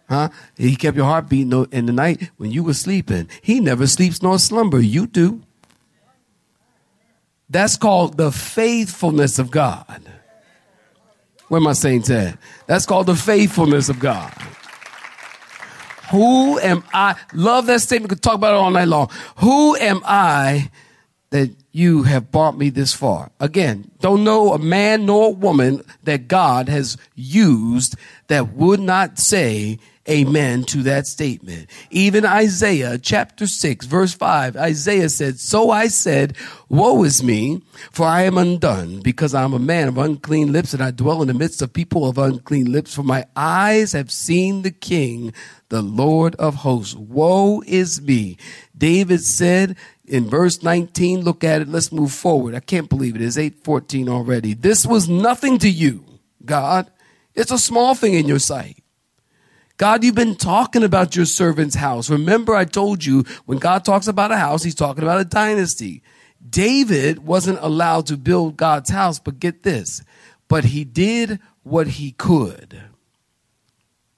Huh? 0.08 0.28
He 0.56 0.76
kept 0.76 0.96
your 0.96 1.06
heart 1.06 1.28
beating 1.28 1.66
in 1.72 1.86
the 1.86 1.92
night 1.92 2.30
when 2.36 2.50
you 2.50 2.62
were 2.62 2.74
sleeping. 2.74 3.28
He 3.40 3.60
never 3.60 3.86
sleeps 3.86 4.22
nor 4.22 4.38
slumber. 4.38 4.80
You 4.80 5.06
do. 5.06 5.42
That's 7.48 7.76
called 7.76 8.16
the 8.16 8.32
faithfulness 8.32 9.38
of 9.38 9.50
God. 9.50 10.02
Where 11.48 11.60
my 11.60 11.72
saints 11.72 12.10
at? 12.10 12.38
That's 12.66 12.86
called 12.86 13.06
the 13.06 13.14
faithfulness 13.14 13.88
of 13.88 13.98
God. 13.98 14.32
Who 16.10 16.58
am 16.58 16.84
I? 16.92 17.16
Love 17.32 17.66
that 17.66 17.80
statement. 17.80 18.10
Could 18.10 18.22
talk 18.22 18.34
about 18.34 18.54
it 18.54 18.58
all 18.58 18.70
night 18.70 18.88
long. 18.88 19.10
Who 19.38 19.76
am 19.76 20.00
I 20.04 20.70
that 21.30 21.50
you 21.72 22.04
have 22.04 22.30
brought 22.30 22.56
me 22.56 22.70
this 22.70 22.92
far? 22.92 23.30
Again, 23.40 23.90
don't 24.00 24.24
know 24.24 24.52
a 24.52 24.58
man 24.58 25.06
nor 25.06 25.28
a 25.28 25.30
woman 25.30 25.82
that 26.02 26.28
God 26.28 26.68
has 26.68 26.96
used 27.14 27.96
that 28.28 28.52
would 28.52 28.80
not 28.80 29.18
say, 29.18 29.78
amen 30.08 30.64
to 30.64 30.82
that 30.82 31.06
statement. 31.06 31.70
Even 31.90 32.24
Isaiah 32.24 32.98
chapter 32.98 33.46
6 33.46 33.86
verse 33.86 34.12
5, 34.14 34.56
Isaiah 34.56 35.08
said, 35.08 35.38
So 35.38 35.70
I 35.70 35.88
said, 35.88 36.36
woe 36.68 37.02
is 37.04 37.22
me, 37.22 37.62
for 37.90 38.06
I 38.06 38.22
am 38.22 38.38
undone, 38.38 39.00
because 39.00 39.34
I 39.34 39.42
am 39.42 39.54
a 39.54 39.58
man 39.58 39.88
of 39.88 39.98
unclean 39.98 40.52
lips 40.52 40.74
and 40.74 40.82
I 40.82 40.90
dwell 40.90 41.22
in 41.22 41.28
the 41.28 41.34
midst 41.34 41.62
of 41.62 41.72
people 41.72 42.08
of 42.08 42.18
unclean 42.18 42.70
lips, 42.70 42.94
for 42.94 43.02
my 43.02 43.26
eyes 43.34 43.92
have 43.92 44.10
seen 44.10 44.62
the 44.62 44.70
king, 44.70 45.32
the 45.68 45.82
Lord 45.82 46.34
of 46.36 46.56
hosts. 46.56 46.94
Woe 46.94 47.62
is 47.66 48.00
me. 48.02 48.36
David 48.76 49.22
said, 49.22 49.76
in 50.06 50.28
verse 50.28 50.62
19 50.62 51.22
look 51.22 51.42
at 51.42 51.62
it 51.62 51.68
let's 51.68 51.90
move 51.90 52.12
forward 52.12 52.54
i 52.54 52.60
can't 52.60 52.90
believe 52.90 53.16
it 53.16 53.22
is 53.22 53.38
814 53.38 54.08
already 54.10 54.52
this 54.52 54.84
was 54.84 55.08
nothing 55.08 55.56
to 55.58 55.70
you 55.70 56.04
god 56.44 56.90
it's 57.34 57.50
a 57.50 57.58
small 57.58 57.94
thing 57.94 58.12
in 58.12 58.28
your 58.28 58.38
sight 58.38 58.83
God, 59.76 60.04
you've 60.04 60.14
been 60.14 60.36
talking 60.36 60.84
about 60.84 61.16
your 61.16 61.24
servant's 61.24 61.74
house. 61.74 62.08
Remember, 62.08 62.54
I 62.54 62.64
told 62.64 63.04
you 63.04 63.24
when 63.46 63.58
God 63.58 63.84
talks 63.84 64.06
about 64.06 64.30
a 64.30 64.36
house, 64.36 64.62
he's 64.62 64.74
talking 64.74 65.02
about 65.02 65.20
a 65.20 65.24
dynasty. 65.24 66.02
David 66.48 67.26
wasn't 67.26 67.58
allowed 67.60 68.06
to 68.06 68.16
build 68.16 68.56
God's 68.56 68.90
house, 68.90 69.18
but 69.18 69.40
get 69.40 69.62
this, 69.62 70.02
but 70.46 70.66
he 70.66 70.84
did 70.84 71.40
what 71.62 71.88
he 71.88 72.12
could. 72.12 72.82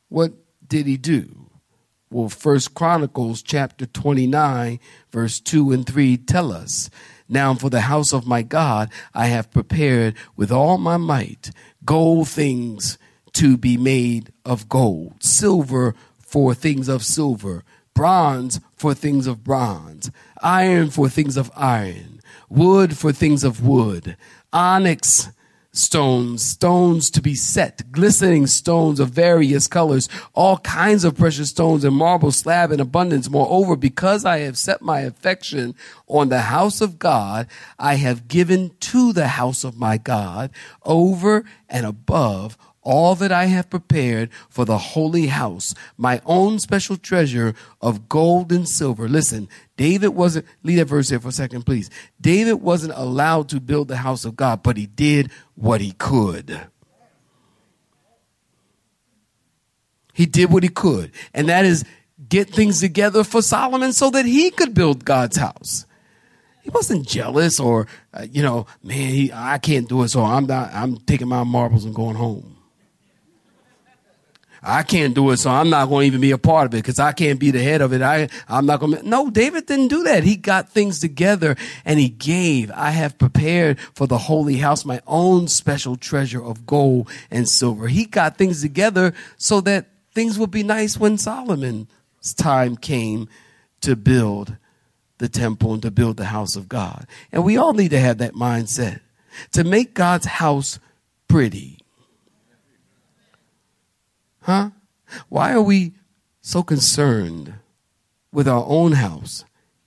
What 0.09 0.33
did 0.67 0.87
he 0.87 0.97
do? 0.97 1.51
Well, 2.11 2.29
First 2.29 2.75
Chronicles 2.75 3.43
chapter 3.43 3.87
29, 3.87 4.79
verse 5.11 5.41
2 5.41 5.73
and 5.73 5.87
3 5.87 6.17
tell 6.19 6.53
us, 6.53 6.91
Now 7.29 7.55
for 7.55 7.71
the 7.71 7.83
house 7.83 8.13
of 8.13 8.27
my 8.27 8.43
God 8.43 8.91
I 9.15 9.27
have 9.27 9.51
prepared 9.51 10.15
with 10.37 10.53
all 10.53 10.79
my 10.79 10.99
might 10.99 11.51
gold 11.85 12.29
things 12.29 12.99
to 13.37 13.59
be 13.59 13.77
made 13.77 14.33
of 14.47 14.67
gold, 14.67 15.23
silver 15.23 15.95
for 16.19 16.55
things 16.55 16.89
of 16.89 17.05
silver, 17.05 17.63
bronze 17.93 18.61
for 18.77 18.95
things 18.95 19.27
of 19.27 19.45
bronze, 19.45 20.11
iron 20.43 20.89
for 20.89 21.11
things 21.11 21.37
of 21.37 21.51
iron, 21.55 22.23
wood 22.49 22.97
for 22.97 23.13
things 23.13 23.45
of 23.45 23.63
wood, 23.63 24.17
onyx 24.55 25.29
stones, 25.73 26.43
stones 26.43 27.11
to 27.11 27.21
be 27.21 27.35
set, 27.35 27.93
glistening 27.93 28.47
stones 28.47 28.99
of 28.99 29.11
various 29.11 29.67
colors, 29.67 30.09
all 30.33 30.57
kinds 30.59 31.05
of 31.05 31.15
precious 31.15 31.51
stones 31.51 31.85
and 31.85 31.95
marble 31.95 32.33
slab 32.33 32.73
in 32.73 32.81
abundance. 32.81 33.29
Moreover, 33.29 33.77
because 33.77 34.25
I 34.25 34.39
have 34.39 34.57
set 34.57 34.81
my 34.81 35.01
affection 35.01 35.75
on 36.07 36.31
the 36.31 36.41
house 36.41 36.81
of 36.81 36.99
God, 36.99 37.47
I 37.79 37.97
have 37.97 38.29
given 38.29 38.71
to 38.81 39.13
the 39.13 39.29
house 39.29 39.63
of 39.63 39.77
my 39.77 39.99
God 39.99 40.51
over 40.85 41.45
and 41.69 41.85
above 41.85 42.57
all 42.87 43.17
that 43.17 43.33
I 43.33 43.47
have 43.47 43.69
prepared 43.69 44.31
for 44.49 44.65
the 44.65 44.79
holy 44.79 45.27
house, 45.27 45.75
my 45.99 46.23
own 46.25 46.61
special 46.61 46.97
treasure 46.97 47.53
of 47.81 48.09
gold 48.09 48.53
and 48.53 48.67
silver. 48.69 49.09
Listen, 49.09 49.49
David 49.77 50.11
wasn't, 50.11 50.47
leave 50.63 50.79
that 50.79 50.85
verse 50.85 51.09
here 51.11 51.19
for 51.19 51.29
a 51.29 51.33
second, 51.33 51.67
please. 51.67 51.91
David 52.21 52.55
wasn't 52.55 52.93
allowed 52.95 53.49
to 53.49 53.61
build 53.61 53.89
the 53.89 53.97
house 53.97 54.25
of 54.25 54.37
God, 54.37 54.63
but 54.63 54.77
he 54.77 54.87
did 54.87 55.33
what 55.57 55.81
he 55.81 55.93
could. 55.93 56.69
He 60.15 60.25
did 60.25 60.53
what 60.53 60.63
he 60.63 60.69
could, 60.69 61.11
and 61.35 61.49
that 61.49 61.65
is 61.67 61.85
get 62.29 62.49
things 62.49 62.81
together 62.81 63.25
for 63.25 63.43
Solomon 63.43 63.93
so 63.93 64.11
that 64.11 64.25
he 64.25 64.51
could 64.51 64.75
build 64.75 65.05
God's 65.05 65.37
house. 65.37 65.87
He 66.63 66.71
wasn't 66.71 67.07
jealous 67.07 67.61
or, 67.61 67.87
uh, 68.15 68.27
you 68.31 68.43
know, 68.43 68.67
man, 68.83 68.97
he, 68.97 69.33
I 69.33 69.59
can't 69.59 69.89
do 69.89 70.03
it, 70.05 70.09
so 70.09 70.23
I'm 70.23 70.47
not, 70.47 70.73
I'm 70.73 70.99
taking 70.99 71.29
my 71.29 71.45
marbles 71.45 71.85
and 71.85 71.95
going 71.95 72.17
home. 72.17 72.56
I 74.63 74.83
can't 74.83 75.15
do 75.15 75.31
it, 75.31 75.37
so 75.39 75.51
I'm 75.51 75.71
not 75.71 75.89
going 75.89 76.05
to 76.05 76.07
even 76.07 76.21
be 76.21 76.31
a 76.31 76.39
part 76.39 76.67
of 76.67 76.75
it 76.75 76.79
because 76.79 76.99
I 76.99 77.13
can't 77.13 77.39
be 77.39 77.51
the 77.51 77.63
head 77.63 77.81
of 77.81 77.93
it. 77.93 78.03
I, 78.03 78.29
I'm 78.49 78.67
not 78.67 78.81
going 78.81 78.97
to. 78.97 79.09
No, 79.09 79.31
David 79.31 79.67
didn't 79.67 79.89
do 79.89 80.03
that. 80.05 80.25
He 80.25 80.37
got 80.37 80.69
things 80.71 81.01
together 81.01 81.57
and 81.85 81.99
he 81.99 82.09
gave. 82.09 82.71
I 82.73 82.91
have 82.91 83.19
prepared 83.19 83.79
for 83.95 84.07
the 84.07 84.19
holy 84.19 84.57
house 84.57 84.85
my 84.85 85.01
own 85.07 85.49
special 85.49 85.97
treasure 85.97 86.43
of 86.43 86.67
gold 86.67 87.11
and 87.31 87.49
silver. 87.49 87.89
He 87.89 88.07
got 88.07 88.37
things 88.37 88.63
together 88.63 89.15
so 89.37 89.61
that 89.63 89.87
things 90.13 90.39
would 90.39 90.51
be 90.51 90.63
nice 90.63 90.99
when 90.99 91.19
Solomon's 91.19 92.35
time 92.37 92.77
came 92.77 93.29
to 93.83 93.95
build 93.97 94.57
the 95.19 95.29
temple 95.29 95.75
and 95.75 95.83
to 95.83 95.91
build 95.91 96.17
the 96.17 96.27
house 96.27 96.57
of 96.57 96.69
God. 96.69 97.07
And 97.33 97.45
we 97.45 97.57
all 97.57 97.73
need 97.73 97.91
to 97.91 98.01
have 98.01 98.19
that 98.19 98.35
mindset 98.35 99.01
to 99.53 99.65
make 99.65 99.95
God's 99.95 100.27
house 100.27 100.79
pretty 101.29 101.76
Huh? 104.47 104.71
Why 105.29 105.53
are 105.53 105.61
we 105.61 105.95
so 106.41 106.63
concerned 106.63 107.55
with 108.31 108.47
our 108.47 108.65
own 108.69 108.93
house 108.93 109.45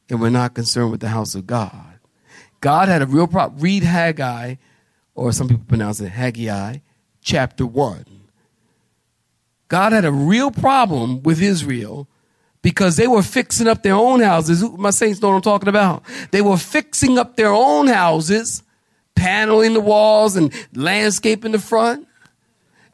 and 0.09 0.19
we're 0.19 0.29
not 0.29 0.53
concerned 0.53 0.91
with 0.91 0.99
the 0.99 1.07
house 1.07 1.33
of 1.33 1.47
God? 1.47 1.99
God 2.59 2.89
had 2.89 3.01
a 3.01 3.05
real 3.05 3.25
problem. 3.25 3.61
Read 3.61 3.83
Haggai, 3.83 4.55
or 5.15 5.31
some 5.31 5.47
people 5.47 5.63
pronounce 5.65 6.01
it 6.01 6.09
Haggai, 6.09 6.79
chapter 7.21 7.65
1. 7.65 8.03
God 9.69 9.93
had 9.93 10.03
a 10.03 10.11
real 10.11 10.51
problem 10.51 11.23
with 11.23 11.41
Israel 11.41 12.09
because 12.61 12.97
they 12.97 13.07
were 13.07 13.23
fixing 13.23 13.69
up 13.69 13.81
their 13.81 13.95
own 13.95 14.19
houses. 14.19 14.61
My 14.71 14.89
saints 14.89 15.21
know 15.21 15.29
what 15.29 15.35
I'm 15.35 15.41
talking 15.41 15.69
about. 15.69 16.03
They 16.31 16.41
were 16.41 16.57
fixing 16.57 17.17
up 17.17 17.37
their 17.37 17.53
own 17.53 17.87
houses, 17.87 18.61
paneling 19.15 19.73
the 19.73 19.79
walls 19.79 20.35
and 20.35 20.53
landscaping 20.73 21.53
the 21.53 21.59
front 21.59 22.08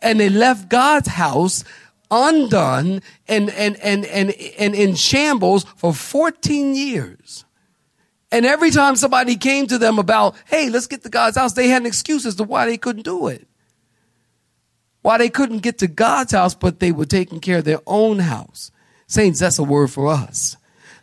and 0.05 0.19
they 0.19 0.29
left 0.29 0.69
God's 0.69 1.09
house 1.09 1.63
undone 2.11 3.01
and, 3.27 3.49
and, 3.49 3.75
and, 3.77 4.05
and, 4.05 4.31
and 4.59 4.75
in 4.75 4.93
shambles 4.93 5.63
for 5.75 5.93
14 5.93 6.75
years. 6.75 7.43
And 8.31 8.45
every 8.45 8.69
time 8.69 8.95
somebody 8.95 9.35
came 9.35 9.65
to 9.67 9.79
them 9.79 9.97
about, 9.97 10.35
hey, 10.45 10.69
let's 10.69 10.85
get 10.85 11.01
to 11.03 11.09
God's 11.09 11.37
house, 11.37 11.53
they 11.53 11.69
had 11.69 11.81
an 11.81 11.87
excuse 11.87 12.25
as 12.25 12.35
to 12.35 12.43
why 12.43 12.67
they 12.67 12.77
couldn't 12.77 13.03
do 13.03 13.27
it. 13.27 13.47
Why 15.01 15.17
they 15.17 15.29
couldn't 15.29 15.59
get 15.59 15.79
to 15.79 15.87
God's 15.87 16.33
house, 16.33 16.53
but 16.53 16.79
they 16.79 16.91
were 16.91 17.05
taking 17.05 17.39
care 17.39 17.57
of 17.57 17.65
their 17.65 17.81
own 17.87 18.19
house. 18.19 18.71
Saints, 19.07 19.39
that's 19.39 19.59
a 19.59 19.63
word 19.63 19.89
for 19.89 20.07
us. 20.07 20.55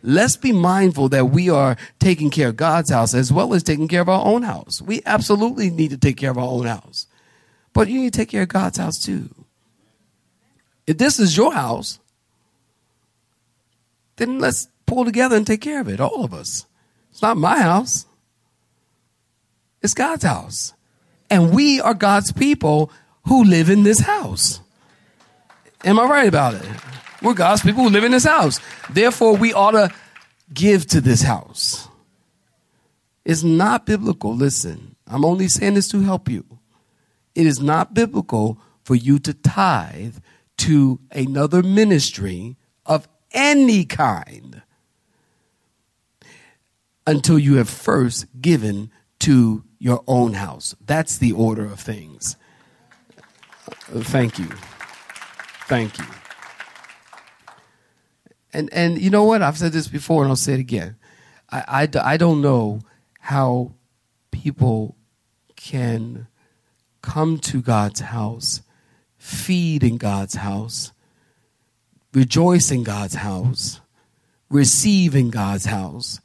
Let's 0.04 0.36
be 0.36 0.52
mindful 0.52 1.08
that 1.10 1.26
we 1.26 1.50
are 1.50 1.76
taking 1.98 2.30
care 2.30 2.48
of 2.48 2.56
God's 2.56 2.90
house 2.90 3.14
as 3.14 3.32
well 3.32 3.52
as 3.54 3.64
taking 3.64 3.88
care 3.88 4.00
of 4.00 4.08
our 4.08 4.24
own 4.24 4.42
house. 4.42 4.80
We 4.80 5.02
absolutely 5.06 5.70
need 5.70 5.90
to 5.90 5.98
take 5.98 6.16
care 6.16 6.30
of 6.30 6.38
our 6.38 6.48
own 6.48 6.66
house. 6.66 7.06
But 7.72 7.88
you 7.88 8.00
need 8.00 8.12
to 8.12 8.18
take 8.18 8.28
care 8.28 8.42
of 8.42 8.48
God's 8.48 8.78
house 8.78 8.98
too. 8.98 9.30
If 10.86 10.98
this 10.98 11.18
is 11.18 11.36
your 11.36 11.52
house, 11.52 11.98
then 14.16 14.38
let's 14.38 14.68
pull 14.86 15.04
together 15.04 15.36
and 15.36 15.46
take 15.46 15.60
care 15.60 15.80
of 15.80 15.88
it, 15.88 16.00
all 16.00 16.24
of 16.24 16.34
us. 16.34 16.66
It's 17.10 17.22
not 17.22 17.36
my 17.36 17.58
house, 17.60 18.06
it's 19.82 19.94
God's 19.94 20.24
house. 20.24 20.74
And 21.30 21.54
we 21.54 21.80
are 21.80 21.94
God's 21.94 22.30
people 22.30 22.90
who 23.26 23.44
live 23.44 23.70
in 23.70 23.84
this 23.84 24.00
house. 24.00 24.60
Am 25.84 25.98
I 25.98 26.04
right 26.04 26.28
about 26.28 26.54
it? 26.54 26.66
We're 27.22 27.34
God's 27.34 27.62
people 27.62 27.84
who 27.84 27.88
live 27.88 28.04
in 28.04 28.12
this 28.12 28.24
house. 28.24 28.60
Therefore, 28.90 29.36
we 29.36 29.54
ought 29.54 29.70
to 29.70 29.90
give 30.52 30.86
to 30.88 31.00
this 31.00 31.22
house. 31.22 31.88
It's 33.24 33.42
not 33.42 33.86
biblical. 33.86 34.34
Listen, 34.34 34.96
I'm 35.06 35.24
only 35.24 35.48
saying 35.48 35.74
this 35.74 35.88
to 35.88 36.00
help 36.00 36.28
you. 36.28 36.44
It 37.34 37.46
is 37.46 37.60
not 37.60 37.94
biblical 37.94 38.60
for 38.84 38.94
you 38.94 39.18
to 39.20 39.32
tithe 39.32 40.16
to 40.58 41.00
another 41.10 41.62
ministry 41.62 42.56
of 42.84 43.08
any 43.32 43.84
kind 43.84 44.62
until 47.06 47.38
you 47.38 47.56
have 47.56 47.68
first 47.68 48.26
given 48.40 48.90
to 49.20 49.64
your 49.78 50.02
own 50.06 50.34
house. 50.34 50.74
That's 50.84 51.18
the 51.18 51.32
order 51.32 51.64
of 51.64 51.80
things. 51.80 52.36
Thank 53.90 54.38
you. 54.38 54.48
Thank 55.66 55.98
you. 55.98 56.04
And 58.52 58.72
and 58.72 59.00
you 59.00 59.10
know 59.10 59.24
what? 59.24 59.42
I've 59.42 59.56
said 59.56 59.72
this 59.72 59.88
before 59.88 60.22
and 60.22 60.30
I'll 60.30 60.36
say 60.36 60.54
it 60.54 60.60
again. 60.60 60.96
I, 61.50 61.88
I, 61.94 62.12
I 62.14 62.16
don't 62.16 62.42
know 62.42 62.80
how 63.20 63.74
people 64.30 64.96
can 65.56 66.26
come 67.02 67.38
to 67.38 67.60
God's 67.60 68.00
house, 68.00 68.62
feed 69.18 69.82
in 69.82 69.98
God's 69.98 70.36
house, 70.36 70.92
rejoice 72.14 72.70
in 72.70 72.82
God's 72.84 73.14
house, 73.14 73.80
receive 74.48 75.14
in 75.14 75.30
God's 75.30 75.66
house, 75.66 76.20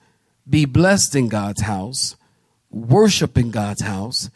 be 0.50 0.66
blessed 0.66 1.16
in 1.16 1.28
God's 1.28 1.62
house, 1.62 2.16
worship 2.70 3.38
in 3.38 3.52
God's 3.52 3.82
house, 3.82 4.30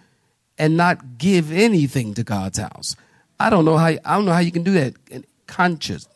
and 0.57 0.75
not 0.75 1.17
give 1.17 1.51
anything 1.51 2.13
to 2.15 2.23
God's 2.23 2.57
house. 2.57 2.95
I 3.39 3.49
don't 3.49 3.65
know 3.65 3.77
how 3.77 3.87
I 3.87 3.99
don't 4.15 4.25
know 4.25 4.33
how 4.33 4.39
you 4.39 4.51
can 4.51 4.63
do 4.63 4.73
that 4.73 4.93
in 5.09 5.25
conscience. 5.47 6.07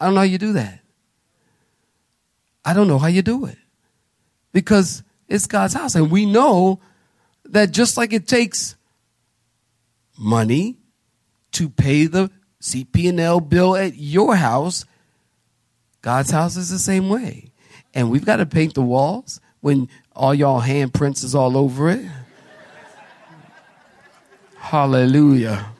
I 0.00 0.06
don't 0.06 0.14
know 0.14 0.20
how 0.20 0.26
you 0.26 0.38
do 0.38 0.52
that. 0.54 0.80
I 2.64 2.72
don't 2.72 2.88
know 2.88 2.98
how 2.98 3.08
you 3.08 3.22
do 3.22 3.44
it. 3.46 3.58
Because 4.52 5.02
it's 5.28 5.46
God's 5.46 5.74
house. 5.74 5.94
And 5.94 6.10
we 6.10 6.24
know 6.24 6.80
that 7.44 7.70
just 7.70 7.96
like 7.96 8.12
it 8.12 8.26
takes 8.26 8.76
money 10.18 10.76
to 11.52 11.68
pay 11.68 12.06
the 12.06 12.30
CP&L 12.60 13.40
bill 13.40 13.76
at 13.76 13.96
your 13.96 14.36
house, 14.36 14.84
God's 16.02 16.30
house 16.30 16.56
is 16.56 16.70
the 16.70 16.78
same 16.78 17.08
way. 17.08 17.52
And 17.94 18.10
we've 18.10 18.24
got 18.24 18.36
to 18.36 18.46
paint 18.46 18.74
the 18.74 18.82
walls 18.82 19.40
when 19.60 19.88
all 20.14 20.34
y'all 20.34 20.60
handprints 20.60 21.24
is 21.24 21.34
all 21.34 21.56
over 21.56 21.90
it. 21.90 22.06
Hallelujah. 24.56 25.72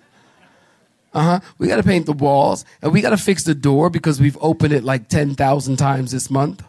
Uh 1.12 1.22
huh. 1.22 1.40
We 1.58 1.68
got 1.68 1.76
to 1.76 1.82
paint 1.82 2.06
the 2.06 2.12
walls 2.12 2.64
and 2.80 2.92
we 2.92 3.00
got 3.00 3.10
to 3.10 3.16
fix 3.16 3.44
the 3.44 3.54
door 3.54 3.90
because 3.90 4.20
we've 4.20 4.38
opened 4.40 4.72
it 4.72 4.84
like 4.84 5.08
10,000 5.08 5.76
times 5.76 6.12
this 6.12 6.30
month. 6.30 6.62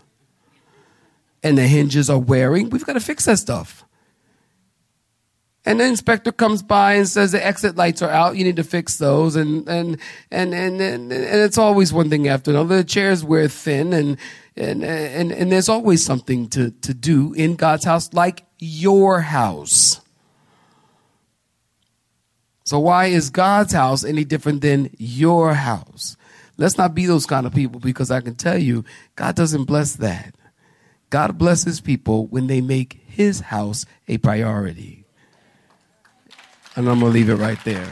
And 1.41 1.58
the 1.58 1.67
hinges 1.67 2.10
are 2.10 2.19
wearing. 2.19 2.69
We've 2.69 2.86
got 2.86 2.93
to 2.93 2.99
fix 2.99 3.25
that 3.25 3.38
stuff. 3.39 3.86
And 5.65 5.79
the 5.79 5.85
inspector 5.85 6.31
comes 6.31 6.63
by 6.63 6.93
and 6.93 7.07
says 7.07 7.31
the 7.31 7.45
exit 7.45 7.75
lights 7.75 8.01
are 8.01 8.09
out. 8.09 8.37
You 8.37 8.43
need 8.45 8.55
to 8.55 8.63
fix 8.63 8.97
those. 8.97 9.35
And 9.35 9.67
and 9.67 9.99
and 10.31 10.53
and 10.53 10.81
and, 10.81 11.11
and 11.11 11.13
it's 11.13 11.57
always 11.57 11.91
one 11.91 12.09
thing 12.09 12.27
after 12.27 12.51
another. 12.51 12.77
The 12.77 12.83
chairs 12.83 13.23
wear 13.23 13.47
thin, 13.47 13.93
and 13.93 14.17
and 14.55 14.83
and 14.83 15.31
and 15.31 15.51
there's 15.51 15.69
always 15.69 16.03
something 16.03 16.47
to 16.49 16.71
to 16.71 16.93
do 16.93 17.33
in 17.33 17.55
God's 17.55 17.85
house, 17.85 18.13
like 18.13 18.45
your 18.57 19.21
house. 19.21 20.01
So 22.63 22.79
why 22.79 23.07
is 23.07 23.29
God's 23.29 23.73
house 23.73 24.03
any 24.03 24.23
different 24.23 24.61
than 24.61 24.91
your 24.97 25.55
house? 25.55 26.15
Let's 26.55 26.77
not 26.77 26.93
be 26.93 27.05
those 27.05 27.25
kind 27.25 27.47
of 27.47 27.53
people 27.53 27.79
because 27.79 28.11
I 28.11 28.21
can 28.21 28.35
tell 28.35 28.57
you, 28.57 28.85
God 29.15 29.35
doesn't 29.35 29.63
bless 29.63 29.95
that. 29.95 30.35
God 31.09 31.37
blesses 31.37 31.81
people 31.81 32.27
when 32.27 32.47
they 32.47 32.61
make 32.61 33.01
his 33.07 33.39
house 33.39 33.85
a 34.07 34.19
priority. 34.19 34.98
And 36.75 36.89
I'm 36.89 36.99
going 36.99 37.12
to 37.12 37.17
leave 37.17 37.29
it 37.29 37.36
right 37.36 37.63
there. 37.63 37.91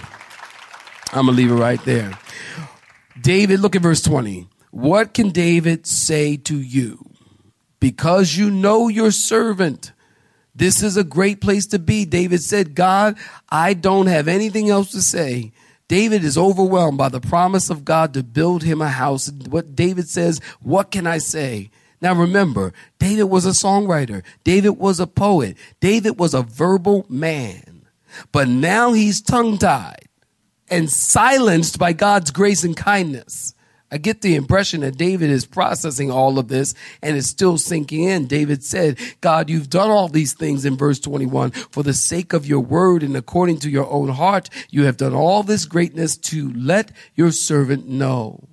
I'm 1.13 1.26
going 1.26 1.36
to 1.36 1.42
leave 1.42 1.52
it 1.52 1.56
right 1.56 1.84
there. 1.84 2.18
David, 3.20 3.60
look 3.60 3.76
at 3.76 3.82
verse 3.82 4.02
20. 4.02 4.48
What 4.72 5.13
can 5.13 5.30
David 5.30 5.88
say 5.88 6.38
to 6.38 6.58
you? 6.60 7.04
Because 7.80 8.36
you 8.36 8.52
know 8.52 8.88
your 8.88 9.12
servant. 9.12 9.92
This 10.56 10.82
is 10.82 10.98
a 10.98 11.04
great 11.04 11.42
place 11.42 11.68
to 11.68 11.80
be. 11.80 12.06
David 12.06 12.42
said, 12.42 12.76
God, 12.76 13.18
I 13.50 13.74
don't 13.74 14.08
have 14.08 14.28
anything 14.28 14.70
else 14.70 14.92
to 14.92 15.02
say. 15.02 15.52
David 15.88 16.24
is 16.24 16.38
overwhelmed 16.38 16.98
by 16.98 17.10
the 17.10 17.22
promise 17.22 17.70
of 17.70 17.86
God 17.86 18.13
to 18.13 18.24
build 18.24 18.63
him 18.63 18.82
a 18.82 18.90
house. 18.90 19.32
What 19.32 19.76
David 19.76 20.10
says, 20.10 20.42
what 20.62 20.92
can 20.92 21.08
I 21.08 21.20
say? 21.20 21.70
Now 22.02 22.13
remember, 22.13 22.74
David 23.00 23.26
was 23.26 23.46
a 23.46 23.50
songwriter. 23.50 24.24
David 24.44 24.72
was 24.72 25.00
a 25.00 25.08
poet. 25.08 25.58
David 25.80 26.20
was 26.20 26.34
a 26.34 26.42
verbal 26.42 27.06
man. 27.10 27.77
But 28.32 28.47
now 28.47 28.93
he's 28.93 29.21
tongue 29.21 29.58
tied 29.58 30.08
and 30.69 30.89
silenced 30.89 31.80
by 31.80 31.93
God's 31.93 32.32
grace 32.32 32.63
and 32.63 32.75
kindness. 32.75 33.53
I 33.89 33.97
get 33.97 34.19
the 34.19 34.36
impression 34.36 34.82
that 34.82 34.97
David 34.97 35.30
is 35.30 35.45
processing 35.45 36.12
all 36.12 36.39
of 36.39 36.49
this 36.49 36.73
and 37.01 37.15
is 37.15 37.30
still 37.30 37.58
sinking 37.58 38.03
in. 38.03 38.27
David 38.27 38.62
said, 38.63 38.99
God, 39.21 39.49
you've 39.49 39.69
done 39.69 39.89
all 39.89 40.10
these 40.10 40.34
things 40.34 40.65
in 40.65 40.75
verse 40.75 40.99
21 40.99 41.51
for 41.51 41.84
the 41.84 41.93
sake 41.93 42.34
of 42.34 42.45
your 42.45 42.60
word 42.60 43.01
and 43.01 43.15
according 43.15 43.60
to 43.60 43.69
your 43.69 43.89
own 43.89 44.10
heart. 44.10 44.49
You 44.69 44.84
have 44.84 44.97
done 44.97 45.13
all 45.13 45.41
this 45.41 45.65
greatness 45.65 46.17
to 46.17 46.51
let 46.53 46.91
your 47.15 47.32
servant 47.32 47.88
know. 47.88 48.49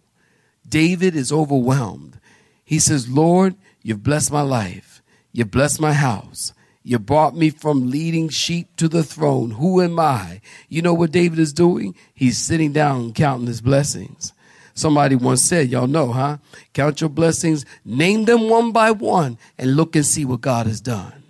David 0.68 1.16
is 1.16 1.32
overwhelmed. 1.32 2.20
He 2.64 2.78
says, 2.78 3.10
Lord, 3.10 3.56
you've 3.82 4.04
blessed 4.04 4.30
my 4.30 4.42
life. 4.42 5.02
You've 5.32 5.50
blessed 5.50 5.80
my 5.80 5.94
house. 5.94 6.52
You 6.86 6.98
brought 6.98 7.34
me 7.34 7.48
from 7.48 7.90
leading 7.90 8.28
sheep 8.28 8.76
to 8.76 8.88
the 8.88 9.02
throne. 9.02 9.52
Who 9.52 9.80
am 9.80 9.98
I? 9.98 10.42
You 10.68 10.82
know 10.82 10.92
what 10.92 11.12
David 11.12 11.38
is 11.38 11.54
doing? 11.54 11.94
He's 12.12 12.36
sitting 12.36 12.72
down 12.72 13.00
and 13.00 13.14
counting 13.14 13.46
his 13.46 13.62
blessings. 13.62 14.34
Somebody 14.74 15.16
once 15.16 15.40
said, 15.40 15.70
y'all 15.70 15.86
know, 15.86 16.12
huh? 16.12 16.38
Count 16.74 17.00
your 17.00 17.08
blessings, 17.08 17.64
name 17.86 18.26
them 18.26 18.50
one 18.50 18.70
by 18.70 18.90
one, 18.90 19.38
and 19.56 19.76
look 19.76 19.96
and 19.96 20.04
see 20.04 20.26
what 20.26 20.42
God 20.42 20.66
has 20.66 20.80
done. 20.80 21.22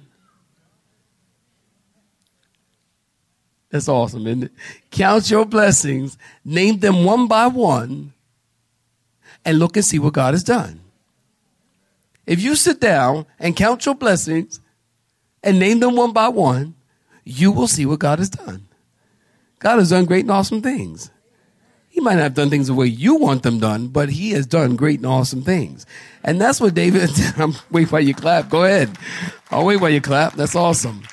That's 3.71 3.89
awesome, 3.89 4.27
isn't 4.27 4.45
it? 4.45 4.53
Count 4.91 5.31
your 5.31 5.45
blessings, 5.45 6.19
name 6.45 6.81
them 6.81 7.05
one 7.05 7.29
by 7.29 7.47
one, 7.47 8.13
and 9.45 9.59
look 9.61 9.77
and 9.77 9.85
see 9.85 10.01
what 10.01 10.15
God 10.15 10.35
has 10.35 10.43
done. 10.43 10.81
If 12.27 12.43
you 12.43 12.57
sit 12.57 12.81
down 12.81 13.27
and 13.39 13.55
count 13.55 13.85
your 13.87 13.95
blessings 13.95 14.61
and 15.45 15.59
name 15.59 15.79
them 15.81 15.95
one 15.95 16.13
by 16.13 16.29
one, 16.29 16.75
you 17.23 17.53
will 17.53 17.69
see 17.69 17.87
what 17.87 18.01
God 18.01 18.19
has 18.19 18.31
done. 18.31 18.67
God 19.61 19.79
has 19.79 19.91
done 19.91 20.05
great 20.05 20.25
and 20.25 20.31
awesome 20.31 20.61
things. 20.61 21.11
He 21.89 22.01
might 22.01 22.15
not 22.15 22.25
have 22.25 22.35
done 22.35 22.51
things 22.51 22.67
the 22.67 22.75
way 22.75 22.87
you 22.87 23.15
want 23.15 23.45
them 23.45 23.61
done, 23.61 23.87
but 23.87 24.09
he 24.09 24.31
has 24.33 24.47
done 24.47 24.75
great 24.75 24.99
and 24.99 25.07
awesome 25.07 25.43
things. 25.43 25.87
And 26.25 26.41
that's 26.41 26.61
what 26.61 26.75
David, 26.75 27.11
I'm 27.37 27.55
wait 27.71 27.93
while 27.93 28.01
you 28.01 28.15
clap. 28.15 28.49
Go 28.49 28.65
ahead. 28.65 28.91
I'll 29.51 29.65
wait 29.65 29.81
while 29.81 29.91
you 29.91 30.01
clap. 30.01 30.33
That's 30.33 30.57
awesome. 30.57 31.05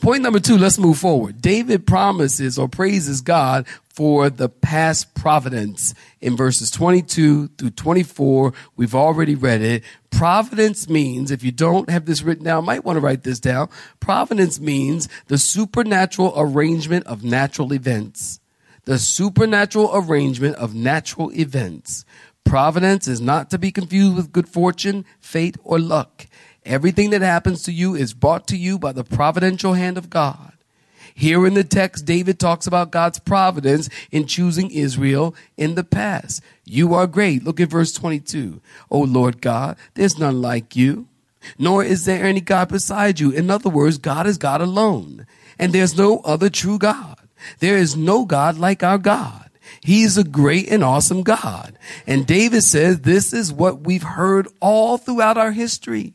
Point 0.00 0.22
number 0.22 0.38
two, 0.38 0.56
let's 0.56 0.78
move 0.78 0.98
forward. 0.98 1.42
David 1.42 1.86
promises 1.86 2.56
or 2.56 2.68
praises 2.68 3.20
God 3.20 3.66
for 3.98 4.30
the 4.30 4.48
past 4.48 5.12
providence 5.16 5.92
in 6.20 6.36
verses 6.36 6.70
22 6.70 7.48
through 7.48 7.70
24. 7.70 8.54
We've 8.76 8.94
already 8.94 9.34
read 9.34 9.60
it. 9.60 9.82
Providence 10.10 10.88
means, 10.88 11.32
if 11.32 11.42
you 11.42 11.50
don't 11.50 11.90
have 11.90 12.06
this 12.06 12.22
written 12.22 12.44
down, 12.44 12.64
might 12.64 12.84
want 12.84 12.94
to 12.94 13.00
write 13.00 13.24
this 13.24 13.40
down. 13.40 13.68
Providence 13.98 14.60
means 14.60 15.08
the 15.26 15.36
supernatural 15.36 16.32
arrangement 16.36 17.08
of 17.08 17.24
natural 17.24 17.72
events. 17.72 18.38
The 18.84 19.00
supernatural 19.00 19.90
arrangement 19.92 20.54
of 20.58 20.76
natural 20.76 21.32
events. 21.32 22.04
Providence 22.44 23.08
is 23.08 23.20
not 23.20 23.50
to 23.50 23.58
be 23.58 23.72
confused 23.72 24.14
with 24.14 24.30
good 24.30 24.48
fortune, 24.48 25.06
fate, 25.18 25.56
or 25.64 25.80
luck. 25.80 26.28
Everything 26.64 27.10
that 27.10 27.22
happens 27.22 27.64
to 27.64 27.72
you 27.72 27.96
is 27.96 28.14
brought 28.14 28.46
to 28.46 28.56
you 28.56 28.78
by 28.78 28.92
the 28.92 29.02
providential 29.02 29.72
hand 29.72 29.98
of 29.98 30.08
God. 30.08 30.52
Here 31.18 31.44
in 31.48 31.54
the 31.54 31.64
text, 31.64 32.04
David 32.04 32.38
talks 32.38 32.68
about 32.68 32.92
God's 32.92 33.18
providence 33.18 33.88
in 34.12 34.28
choosing 34.28 34.70
Israel 34.70 35.34
in 35.56 35.74
the 35.74 35.82
past. 35.82 36.40
You 36.64 36.94
are 36.94 37.08
great. 37.08 37.42
Look 37.42 37.58
at 37.58 37.70
verse 37.70 37.92
22. 37.92 38.60
Oh 38.88 39.00
Lord 39.00 39.40
God, 39.40 39.76
there's 39.94 40.16
none 40.16 40.40
like 40.40 40.76
you, 40.76 41.08
nor 41.58 41.82
is 41.82 42.04
there 42.04 42.24
any 42.24 42.40
God 42.40 42.68
beside 42.68 43.18
you. 43.18 43.32
In 43.32 43.50
other 43.50 43.68
words, 43.68 43.98
God 43.98 44.28
is 44.28 44.38
God 44.38 44.60
alone, 44.60 45.26
and 45.58 45.72
there's 45.72 45.98
no 45.98 46.20
other 46.20 46.48
true 46.48 46.78
God. 46.78 47.18
There 47.58 47.76
is 47.76 47.96
no 47.96 48.24
God 48.24 48.56
like 48.56 48.84
our 48.84 48.98
God. 48.98 49.50
He's 49.82 50.16
a 50.18 50.22
great 50.22 50.68
and 50.68 50.84
awesome 50.84 51.24
God. 51.24 51.76
And 52.06 52.28
David 52.28 52.62
says 52.62 53.00
this 53.00 53.32
is 53.32 53.52
what 53.52 53.80
we've 53.80 54.04
heard 54.04 54.46
all 54.60 54.98
throughout 54.98 55.36
our 55.36 55.50
history. 55.50 56.14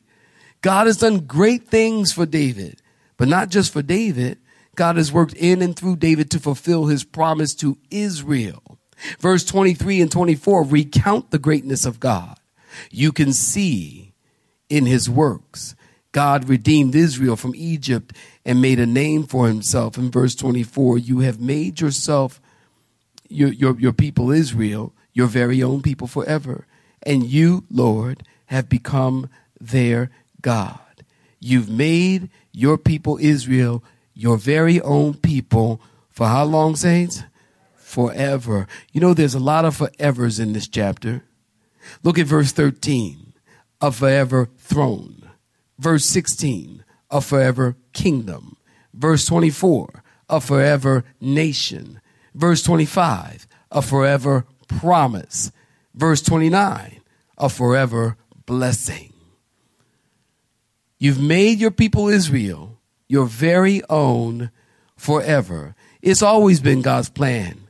God 0.61 0.87
has 0.87 0.95
done 0.95 1.25
great 1.25 1.67
things 1.67 2.13
for 2.13 2.25
David, 2.25 2.81
but 3.17 3.27
not 3.27 3.49
just 3.49 3.73
for 3.73 3.81
David. 3.81 4.37
God 4.75 4.97
has 4.97 5.11
worked 5.11 5.33
in 5.33 5.61
and 5.61 5.75
through 5.75 5.97
David 5.97 6.31
to 6.31 6.39
fulfill 6.39 6.85
his 6.85 7.03
promise 7.03 7.53
to 7.55 7.77
Israel. 7.91 8.79
Verse 9.19 9.43
23 9.43 10.01
and 10.01 10.11
24 10.11 10.63
recount 10.63 11.31
the 11.31 11.39
greatness 11.39 11.85
of 11.85 11.99
God. 11.99 12.39
You 12.89 13.11
can 13.11 13.33
see 13.33 14.13
in 14.69 14.85
his 14.85 15.09
works. 15.09 15.75
God 16.11 16.47
redeemed 16.47 16.95
Israel 16.95 17.35
from 17.35 17.55
Egypt 17.55 18.15
and 18.45 18.61
made 18.61 18.79
a 18.79 18.85
name 18.85 19.23
for 19.23 19.47
himself. 19.47 19.97
In 19.97 20.11
verse 20.11 20.35
24, 20.35 20.99
you 20.99 21.19
have 21.19 21.39
made 21.39 21.81
yourself, 21.81 22.39
your, 23.29 23.51
your, 23.51 23.79
your 23.79 23.93
people 23.93 24.31
Israel, 24.31 24.93
your 25.11 25.27
very 25.27 25.61
own 25.61 25.81
people 25.81 26.07
forever. 26.07 26.67
And 27.01 27.23
you, 27.23 27.65
Lord, 27.69 28.23
have 28.47 28.69
become 28.69 29.29
their 29.59 30.11
God. 30.41 30.79
You've 31.39 31.69
made 31.69 32.29
your 32.51 32.77
people 32.77 33.17
Israel 33.19 33.83
your 34.13 34.37
very 34.37 34.79
own 34.81 35.15
people 35.15 35.81
for 36.09 36.27
how 36.27 36.45
long, 36.45 36.75
saints? 36.75 37.23
Forever. 37.75 38.67
You 38.91 39.01
know, 39.01 39.13
there's 39.13 39.35
a 39.35 39.39
lot 39.39 39.65
of 39.65 39.77
forevers 39.77 40.39
in 40.39 40.53
this 40.53 40.67
chapter. 40.67 41.23
Look 42.03 42.17
at 42.17 42.27
verse 42.27 42.51
13 42.51 43.33
a 43.81 43.91
forever 43.91 44.49
throne. 44.57 45.29
Verse 45.77 46.05
16 46.05 46.83
a 47.11 47.21
forever 47.21 47.75
kingdom. 47.91 48.57
Verse 48.93 49.25
24 49.25 50.03
a 50.29 50.39
forever 50.39 51.03
nation. 51.19 52.01
Verse 52.33 52.63
25 52.63 53.47
a 53.71 53.81
forever 53.81 54.45
promise. 54.67 55.51
Verse 55.93 56.21
29 56.21 57.01
a 57.37 57.49
forever 57.49 58.17
blessing. 58.45 59.13
You've 60.97 61.21
made 61.21 61.59
your 61.59 61.71
people 61.71 62.07
Israel 62.07 62.72
your 63.07 63.25
very 63.25 63.81
own 63.89 64.51
forever. 64.95 65.75
It's 66.01 66.21
always 66.21 66.59
been 66.59 66.81
God's 66.81 67.09
plan 67.09 67.69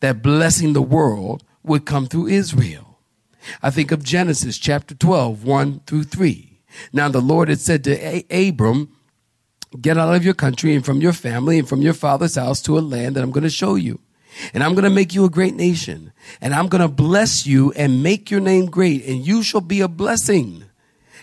that 0.00 0.22
blessing 0.22 0.72
the 0.72 0.82
world 0.82 1.44
would 1.62 1.86
come 1.86 2.06
through 2.06 2.28
Israel. 2.28 2.98
I 3.62 3.70
think 3.70 3.92
of 3.92 4.02
Genesis 4.02 4.58
chapter 4.58 4.94
12, 4.94 5.44
1 5.44 5.80
through 5.86 6.04
3. 6.04 6.60
Now 6.92 7.08
the 7.08 7.20
Lord 7.20 7.48
had 7.48 7.60
said 7.60 7.84
to 7.84 8.24
Abram, 8.30 8.94
Get 9.80 9.98
out 9.98 10.14
of 10.14 10.24
your 10.24 10.34
country 10.34 10.74
and 10.74 10.84
from 10.84 11.00
your 11.00 11.12
family 11.12 11.58
and 11.58 11.68
from 11.68 11.82
your 11.82 11.94
father's 11.94 12.36
house 12.36 12.62
to 12.62 12.78
a 12.78 12.80
land 12.80 13.16
that 13.16 13.24
I'm 13.24 13.32
going 13.32 13.44
to 13.44 13.50
show 13.50 13.74
you. 13.74 14.00
And 14.52 14.62
I'm 14.62 14.74
going 14.74 14.84
to 14.84 14.90
make 14.90 15.14
you 15.14 15.24
a 15.24 15.30
great 15.30 15.54
nation. 15.54 16.12
And 16.40 16.54
I'm 16.54 16.68
going 16.68 16.80
to 16.82 16.88
bless 16.88 17.46
you 17.46 17.72
and 17.72 18.02
make 18.02 18.30
your 18.30 18.40
name 18.40 18.66
great. 18.66 19.04
And 19.04 19.26
you 19.26 19.42
shall 19.42 19.60
be 19.60 19.80
a 19.80 19.88
blessing 19.88 20.64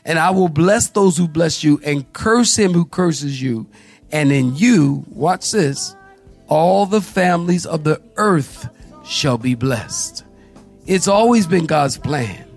and 0.05 0.19
I 0.19 0.31
will 0.31 0.49
bless 0.49 0.89
those 0.89 1.17
who 1.17 1.27
bless 1.27 1.63
you 1.63 1.79
and 1.83 2.11
curse 2.13 2.57
him 2.57 2.73
who 2.73 2.85
curses 2.85 3.41
you. 3.41 3.67
And 4.11 4.31
in 4.31 4.55
you, 4.55 5.05
watch 5.09 5.51
this, 5.51 5.95
all 6.47 6.85
the 6.85 7.01
families 7.01 7.65
of 7.65 7.83
the 7.83 8.01
earth 8.17 8.69
shall 9.05 9.37
be 9.37 9.55
blessed. 9.55 10.23
It's 10.85 11.07
always 11.07 11.47
been 11.47 11.65
God's 11.65 11.97
plan. 11.97 12.47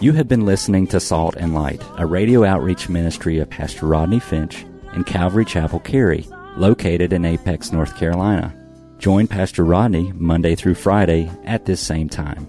You. 0.00 0.12
Have 0.12 0.28
been 0.28 0.44
listening 0.44 0.86
to 0.88 1.00
Salt 1.00 1.34
and 1.36 1.54
Light, 1.54 1.82
a 1.96 2.06
radio 2.06 2.44
outreach 2.44 2.88
ministry 2.88 3.38
of 3.38 3.50
Pastor 3.50 3.86
Rodney 3.86 4.20
Finch 4.20 4.64
in 4.94 5.02
Calvary 5.02 5.44
Chapel, 5.44 5.80
Cary, 5.80 6.24
located 6.56 7.12
in 7.12 7.24
Apex, 7.24 7.72
North 7.72 7.96
Carolina. 7.96 8.54
Join 8.98 9.26
Pastor 9.26 9.64
Rodney 9.64 10.12
Monday 10.14 10.54
through 10.54 10.74
Friday 10.74 11.30
at 11.44 11.64
this 11.66 11.80
same 11.80 12.08
time. 12.08 12.48